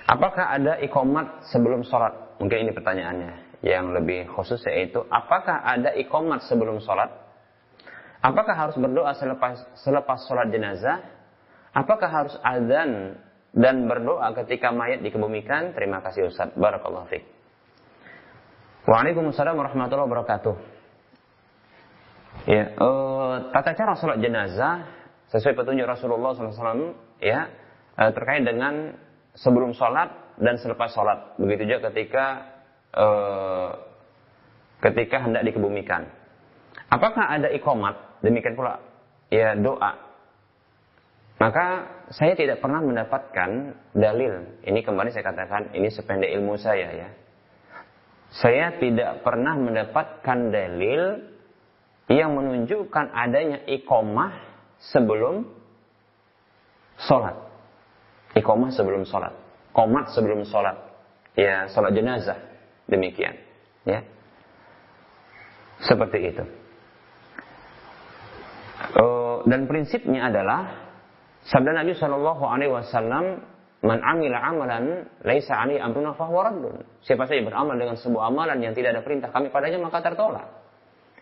[0.06, 2.38] Apakah ada ikomat sebelum sholat?
[2.38, 7.10] Mungkin ini pertanyaannya Yang lebih khusus yaitu Apakah ada ikomat sebelum sholat?
[8.22, 11.02] Apakah harus berdoa selepas, selepas sholat jenazah?
[11.74, 13.18] Apakah harus azan
[13.58, 15.74] dan berdoa ketika mayat dikebumikan?
[15.74, 16.54] Terima kasih Ustaz.
[16.54, 17.38] Barakallahu fiqh
[18.89, 20.55] Waalaikumsalam warahmatullahi wabarakatuh.
[22.49, 24.89] Ya, uh, tata cara sholat jenazah
[25.28, 27.53] sesuai petunjuk Rasulullah SAW ya
[28.01, 28.97] uh, terkait dengan
[29.36, 31.36] sebelum sholat dan selepas sholat.
[31.36, 32.49] Begitu juga ketika
[32.97, 33.76] uh,
[34.80, 36.09] ketika hendak dikebumikan.
[36.89, 38.24] Apakah ada ikomat?
[38.24, 38.80] Demikian pula
[39.28, 40.01] ya doa.
[41.36, 41.66] Maka
[42.09, 44.64] saya tidak pernah mendapatkan dalil.
[44.64, 47.27] Ini kembali saya katakan ini sependek ilmu saya ya
[48.28, 51.24] saya tidak pernah mendapatkan dalil
[52.12, 54.36] yang menunjukkan adanya ikomah
[54.92, 55.48] sebelum
[57.08, 57.36] sholat.
[58.36, 59.32] Ikomah sebelum sholat.
[59.72, 60.76] Komat sebelum sholat.
[61.36, 62.36] Ya, sholat jenazah.
[62.88, 63.36] Demikian.
[63.84, 64.04] Ya.
[65.84, 66.44] Seperti itu.
[68.98, 70.90] Uh, dan prinsipnya adalah
[71.46, 73.42] sabda Nabi Shallallahu Alaihi Wasallam
[73.78, 76.82] Man amila amalan laisa ali amruna fahuwa raddun.
[77.06, 80.50] Siapa saja beramal dengan sebuah amalan yang tidak ada perintah kami padanya maka tertolak.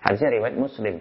[0.00, 0.96] Hadisnya riwayat Muslim.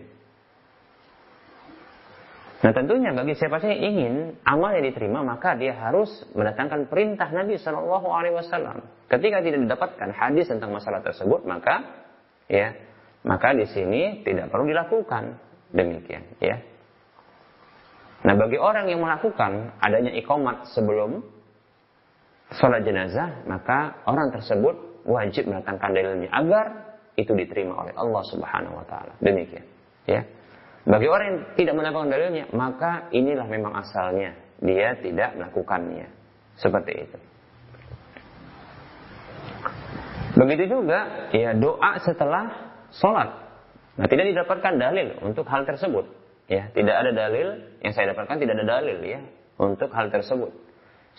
[2.59, 7.29] Nah tentunya bagi siapa saja yang ingin amal yang diterima maka dia harus mendatangkan perintah
[7.31, 8.81] Nabi Shallallahu Alaihi Wasallam.
[9.07, 11.85] Ketika tidak didapatkan hadis tentang masalah tersebut maka
[12.51, 12.75] ya
[13.23, 15.39] maka di sini tidak perlu dilakukan
[15.71, 16.59] demikian ya.
[18.25, 21.34] Nah bagi orang yang melakukan adanya ikomat sebelum
[22.53, 26.65] sholat jenazah maka orang tersebut wajib mendatangkan dalilnya agar
[27.17, 29.65] itu diterima oleh Allah Subhanahu Wa Taala demikian
[30.05, 30.21] ya.
[30.85, 34.37] Bagi orang yang tidak mendapatkan dalilnya, maka inilah memang asalnya.
[34.61, 36.07] Dia tidak melakukannya.
[36.61, 37.17] Seperti itu.
[40.35, 43.33] Begitu juga ya doa setelah sholat.
[43.97, 46.05] Nah tidak didapatkan dalil untuk hal tersebut.
[46.45, 49.19] Ya tidak ada dalil yang saya dapatkan tidak ada dalil ya
[49.57, 50.53] untuk hal tersebut.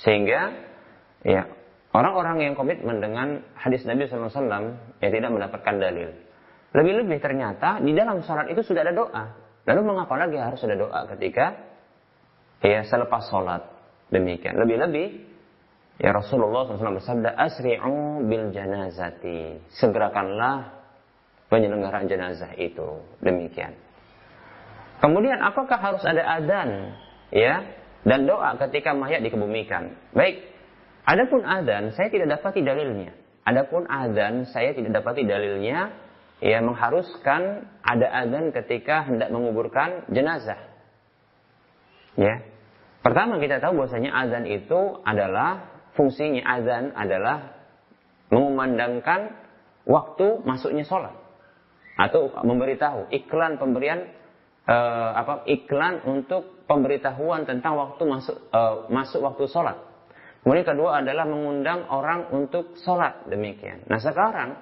[0.01, 0.55] Sehingga
[1.23, 1.49] ya
[1.97, 6.12] orang-orang yang komitmen dengan hadis Nabi SAW ya tidak mendapatkan dalil.
[6.77, 9.25] Lebih-lebih ternyata di dalam sholat itu sudah ada doa.
[9.64, 11.57] Lalu mengapa lagi harus ada doa ketika
[12.61, 13.64] ya selepas sholat
[14.12, 14.61] demikian.
[14.61, 15.07] Lebih-lebih
[16.03, 19.64] ya Rasulullah SAW bersabda asri'u bil janazati.
[19.73, 20.77] Segerakanlah
[21.49, 23.73] penyelenggaraan jenazah itu demikian.
[25.01, 26.97] Kemudian apakah harus ada adzan
[27.33, 27.62] ya
[28.07, 29.93] dan doa ketika mayat dikebumikan?
[30.17, 30.56] Baik.
[31.07, 33.15] Adapun adzan saya tidak dapati dalilnya.
[33.47, 35.95] Adapun adzan saya tidak dapati dalilnya
[36.43, 40.59] ya mengharuskan ada azan ketika hendak menguburkan jenazah.
[42.19, 42.43] Ya.
[43.01, 47.55] Pertama kita tahu bahwasanya azan itu adalah fungsinya azan adalah
[48.35, 49.31] mengumandangkan
[49.87, 51.15] waktu masuknya sholat
[51.97, 54.11] atau memberitahu iklan pemberian
[54.67, 59.79] uh, apa iklan untuk pemberitahuan tentang waktu masuk uh, masuk waktu sholat.
[60.47, 63.27] Kemudian kedua adalah mengundang orang untuk sholat.
[63.27, 63.83] Demikian.
[63.91, 64.55] Nah sekarang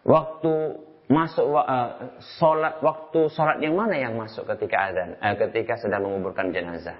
[0.00, 6.08] waktu masuk uh, sholat waktu sholat yang mana yang masuk ketika azan uh, ketika sedang
[6.08, 6.96] menguburkan jenazah?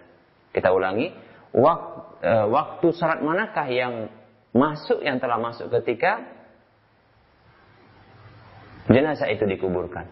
[0.53, 1.09] Kita ulangi.
[1.57, 1.81] Wak,
[2.21, 4.13] uh, waktu sholat manakah yang
[4.53, 6.21] masuk yang telah masuk ketika
[8.93, 10.05] jenazah itu dikuburkan?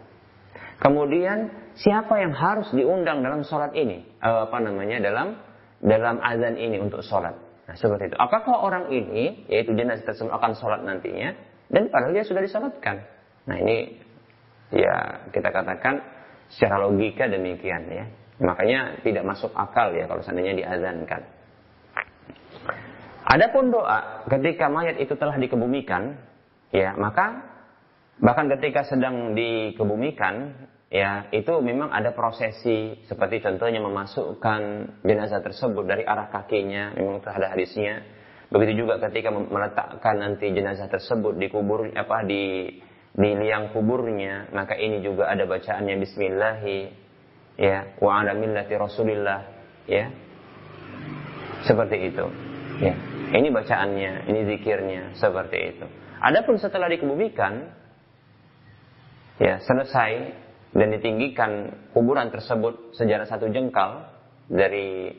[0.80, 4.08] Kemudian siapa yang harus diundang dalam sholat ini?
[4.24, 5.04] Uh, apa namanya?
[5.04, 5.36] Dalam
[5.84, 10.52] dalam azan ini untuk sholat nah seperti itu apakah orang ini yaitu jenazah tersebut akan
[10.54, 11.34] sholat nantinya
[11.66, 13.02] dan padahal dia sudah disolatkan
[13.46, 13.94] Nah ini
[14.74, 16.02] ya kita katakan
[16.50, 18.06] secara logika demikian ya.
[18.36, 21.22] Makanya tidak masuk akal ya kalau seandainya diazankan.
[23.26, 26.14] Adapun doa ketika mayat itu telah dikebumikan,
[26.70, 27.42] ya maka
[28.20, 30.52] bahkan ketika sedang dikebumikan,
[30.90, 32.98] ya itu memang ada prosesi.
[33.06, 34.60] Seperti contohnya memasukkan
[35.02, 37.94] jenazah tersebut dari arah kakinya, memang itu ada hadisnya.
[38.46, 42.70] Begitu juga ketika meletakkan nanti jenazah tersebut di kubur apa di
[43.16, 46.78] di liang kuburnya maka ini juga ada bacaannya bismillahi
[47.58, 48.36] ya wa ala
[48.70, 49.40] rasulillah
[49.90, 50.06] ya.
[51.66, 52.26] Seperti itu
[52.78, 52.94] ya.
[53.26, 55.86] Ini bacaannya ini zikirnya seperti itu.
[56.22, 57.66] Adapun setelah dikebumikan
[59.42, 60.45] ya selesai
[60.76, 64.12] dan ditinggikan kuburan tersebut sejarah satu jengkal
[64.46, 65.16] dari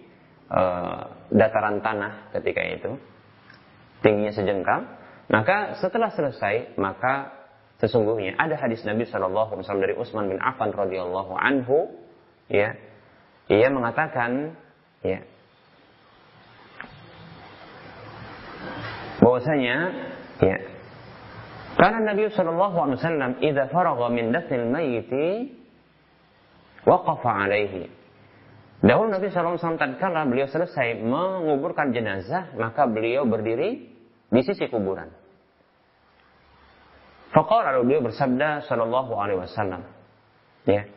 [0.54, 1.02] uh,
[1.34, 2.92] dataran tanah ketika itu
[4.06, 4.86] tingginya sejengkal
[5.28, 7.38] maka setelah selesai maka
[7.78, 11.94] Sesungguhnya ada hadis Nabi Shallallahu Alaihi Wasallam dari Utsman bin Affan radhiyallahu anhu,
[12.50, 12.74] ya,
[13.54, 14.58] ia mengatakan,
[15.06, 15.22] ya,
[19.22, 19.78] bahwasanya,
[20.42, 20.58] ya,
[21.78, 25.54] karena Nabi Shallallahu Alaihi Wasallam idza faragha min dafnil mayyiti
[26.88, 27.92] waqafa alaihi.
[28.80, 33.92] Dahulu Nabi SAW tatkala beliau selesai menguburkan jenazah, maka beliau berdiri
[34.32, 35.12] di sisi kuburan.
[37.36, 39.84] Faqala lalu beliau bersabda sallallahu alaihi wasallam.
[40.64, 40.88] Ya.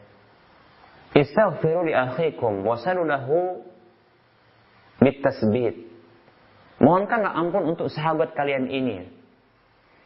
[1.10, 3.66] Istaghfiru li akhikum wa lahu
[5.02, 5.90] bitasbit.
[6.80, 9.10] Mohonkanlah ampun untuk sahabat kalian ini.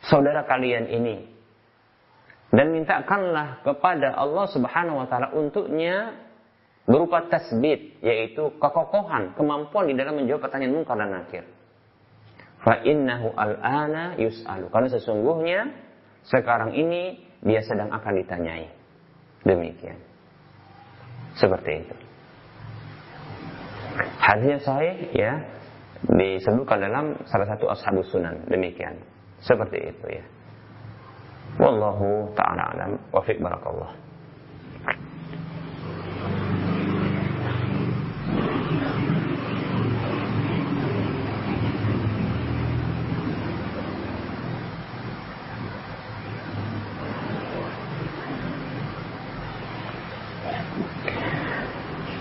[0.08, 1.33] Saudara kalian ini.
[2.54, 6.14] Dan mintakanlah kepada Allah Subhanahu wa taala untuknya
[6.86, 11.44] berupa tasbit yaitu kekokohan, kemampuan di dalam menjawab pertanyaan mungkar dan nakir.
[12.62, 14.70] Fa innahu al-ana yus'alu.
[14.70, 15.60] Karena sesungguhnya
[16.30, 18.70] sekarang ini dia sedang akan ditanyai.
[19.44, 19.98] Demikian.
[21.36, 21.96] Seperti itu.
[24.16, 25.32] Hadisnya saya ya
[26.08, 28.48] disebutkan dalam salah satu ashabus sunan.
[28.48, 28.96] Demikian.
[29.44, 30.24] Seperti itu ya.
[31.54, 33.94] Wallahu ta'ala alam wa fiq barakallah.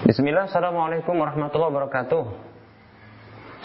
[0.03, 2.23] Bismillah, Assalamualaikum warahmatullahi wabarakatuh.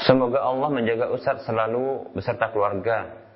[0.08, 3.27] Semoga Allah menjaga Ustaz selalu beserta keluarga.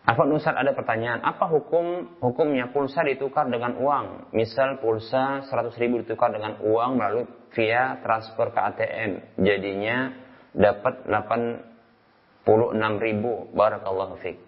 [0.00, 4.32] Apa Ustaz ada pertanyaan, apa hukum hukumnya pulsa ditukar dengan uang?
[4.32, 9.10] Misal pulsa 100 ribu ditukar dengan uang melalui via transfer ke ATM.
[9.44, 10.10] Jadinya
[10.56, 12.48] dapat 86
[12.96, 13.52] ribu.
[13.52, 14.40] Barakallahu fiqh.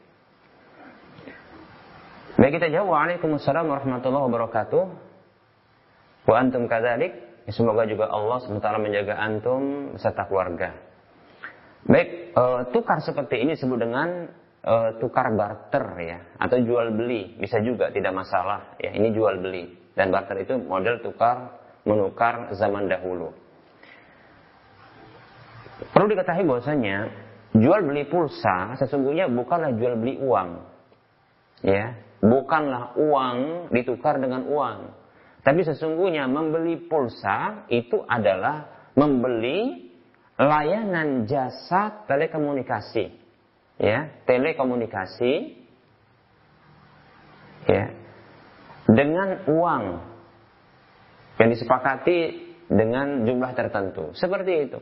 [2.40, 2.96] Baik kita jawab.
[2.96, 4.84] Waalaikumsalam warahmatullahi wabarakatuh.
[6.26, 7.12] Wa antum kadzalik.
[7.50, 10.72] Semoga juga Allah SWT menjaga antum beserta keluarga.
[11.82, 14.30] Baik, e, tukar seperti ini disebut dengan
[14.62, 19.82] e, tukar barter ya atau jual beli bisa juga tidak masalah ya ini jual beli
[19.93, 23.34] dan barter itu model tukar menukar zaman dahulu.
[25.90, 27.10] Perlu diketahui bahwasanya
[27.59, 30.51] jual beli pulsa sesungguhnya bukanlah jual beli uang.
[31.62, 34.78] Ya, bukanlah uang ditukar dengan uang.
[35.43, 39.90] Tapi sesungguhnya membeli pulsa itu adalah membeli
[40.39, 43.21] layanan jasa telekomunikasi.
[43.80, 45.62] Ya, telekomunikasi
[47.66, 47.84] ya
[48.90, 49.84] dengan uang
[51.40, 52.18] yang disepakati
[52.68, 54.12] dengan jumlah tertentu.
[54.14, 54.80] Seperti itu.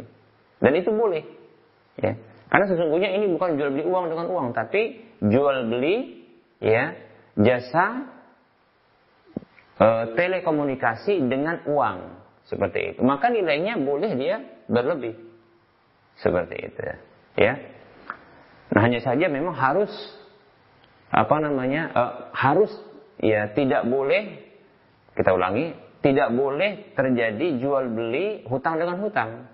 [0.60, 1.24] Dan itu boleh.
[1.98, 2.16] Ya.
[2.50, 6.26] Karena sesungguhnya ini bukan jual beli uang dengan uang, tapi jual beli
[6.58, 6.98] ya
[7.38, 8.10] jasa
[9.78, 9.86] e,
[10.18, 11.98] telekomunikasi dengan uang
[12.50, 13.00] seperti itu.
[13.06, 15.14] Maka nilainya boleh dia berlebih
[16.18, 16.80] seperti itu
[17.38, 17.54] ya.
[18.70, 19.90] Nah hanya saja memang harus
[21.10, 22.02] apa namanya e,
[22.38, 22.70] harus
[23.18, 24.46] ya tidak boleh
[25.18, 29.44] kita ulangi tidak boleh terjadi jual beli hutang dengan hutang.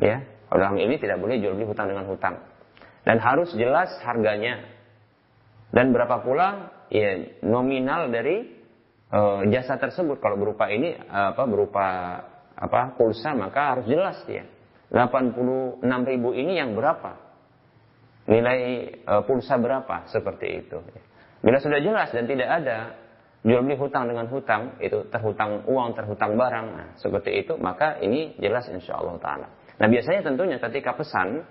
[0.00, 2.40] Ya orang ini tidak boleh jual beli hutang dengan hutang.
[3.04, 4.64] Dan harus jelas harganya.
[5.72, 8.48] Dan berapa pula ya nominal dari
[9.12, 10.24] uh, jasa tersebut.
[10.24, 11.86] Kalau berupa ini apa berupa
[12.56, 14.48] apa pulsa maka harus jelas dia.
[14.92, 17.31] 86 ribu ini yang berapa
[18.28, 20.78] nilai uh, pulsa berapa seperti itu
[21.42, 22.78] bila sudah jelas dan tidak ada
[23.42, 28.38] jual beli hutang dengan hutang itu terhutang uang terhutang barang nah, seperti itu maka ini
[28.38, 29.46] jelas insya Allah taala
[29.82, 31.42] nah biasanya tentunya ketika pesan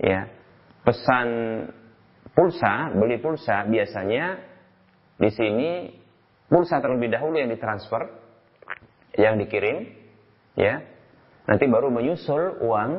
[0.00, 0.32] ya
[0.88, 1.28] pesan
[2.32, 4.52] pulsa beli pulsa biasanya
[5.20, 5.70] di sini
[6.52, 8.12] pulsa terlebih dahulu yang ditransfer,
[9.16, 9.88] yang dikirim,
[10.58, 10.84] ya.
[11.48, 12.90] Nanti baru menyusul uang.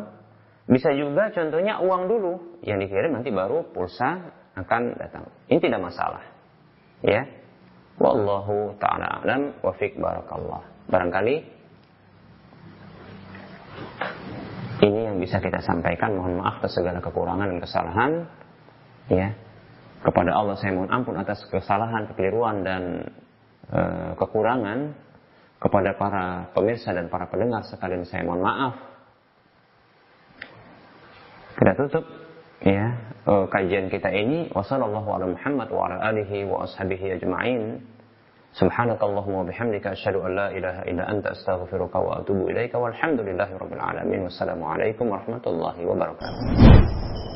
[0.63, 5.27] Bisa juga contohnya uang dulu yang dikirim nanti baru pulsa akan datang.
[5.51, 6.23] Ini tidak masalah.
[7.03, 7.27] Ya.
[7.99, 10.63] Wallahu taala alam wa fiq barakallah.
[10.87, 11.35] Barangkali
[14.83, 16.15] ini yang bisa kita sampaikan.
[16.15, 18.11] Mohon maaf atas segala kekurangan dan kesalahan.
[19.11, 19.27] Ya.
[20.03, 22.83] Kepada Allah saya mohon ampun atas kesalahan, kekeliruan dan
[23.71, 23.81] e,
[24.19, 24.95] kekurangan.
[25.63, 28.92] Kepada para pemirsa dan para pendengar sekalian saya mohon maaf.
[31.53, 32.03] Kita tutup
[32.63, 34.49] ya e, kajian kita ini.
[34.53, 37.79] Wassalamualaikum Muhammad wa ala alihi wa ashabihi ajma'in.
[38.53, 44.29] Subhanakallahumma bihamdika asyhadu an la ilaha illa anta astaghfiruka wa atubu ilaika walhamdulillahi rabbil alamin.
[44.29, 47.32] Wassalamualaikum warahmatullahi wabarakatuh.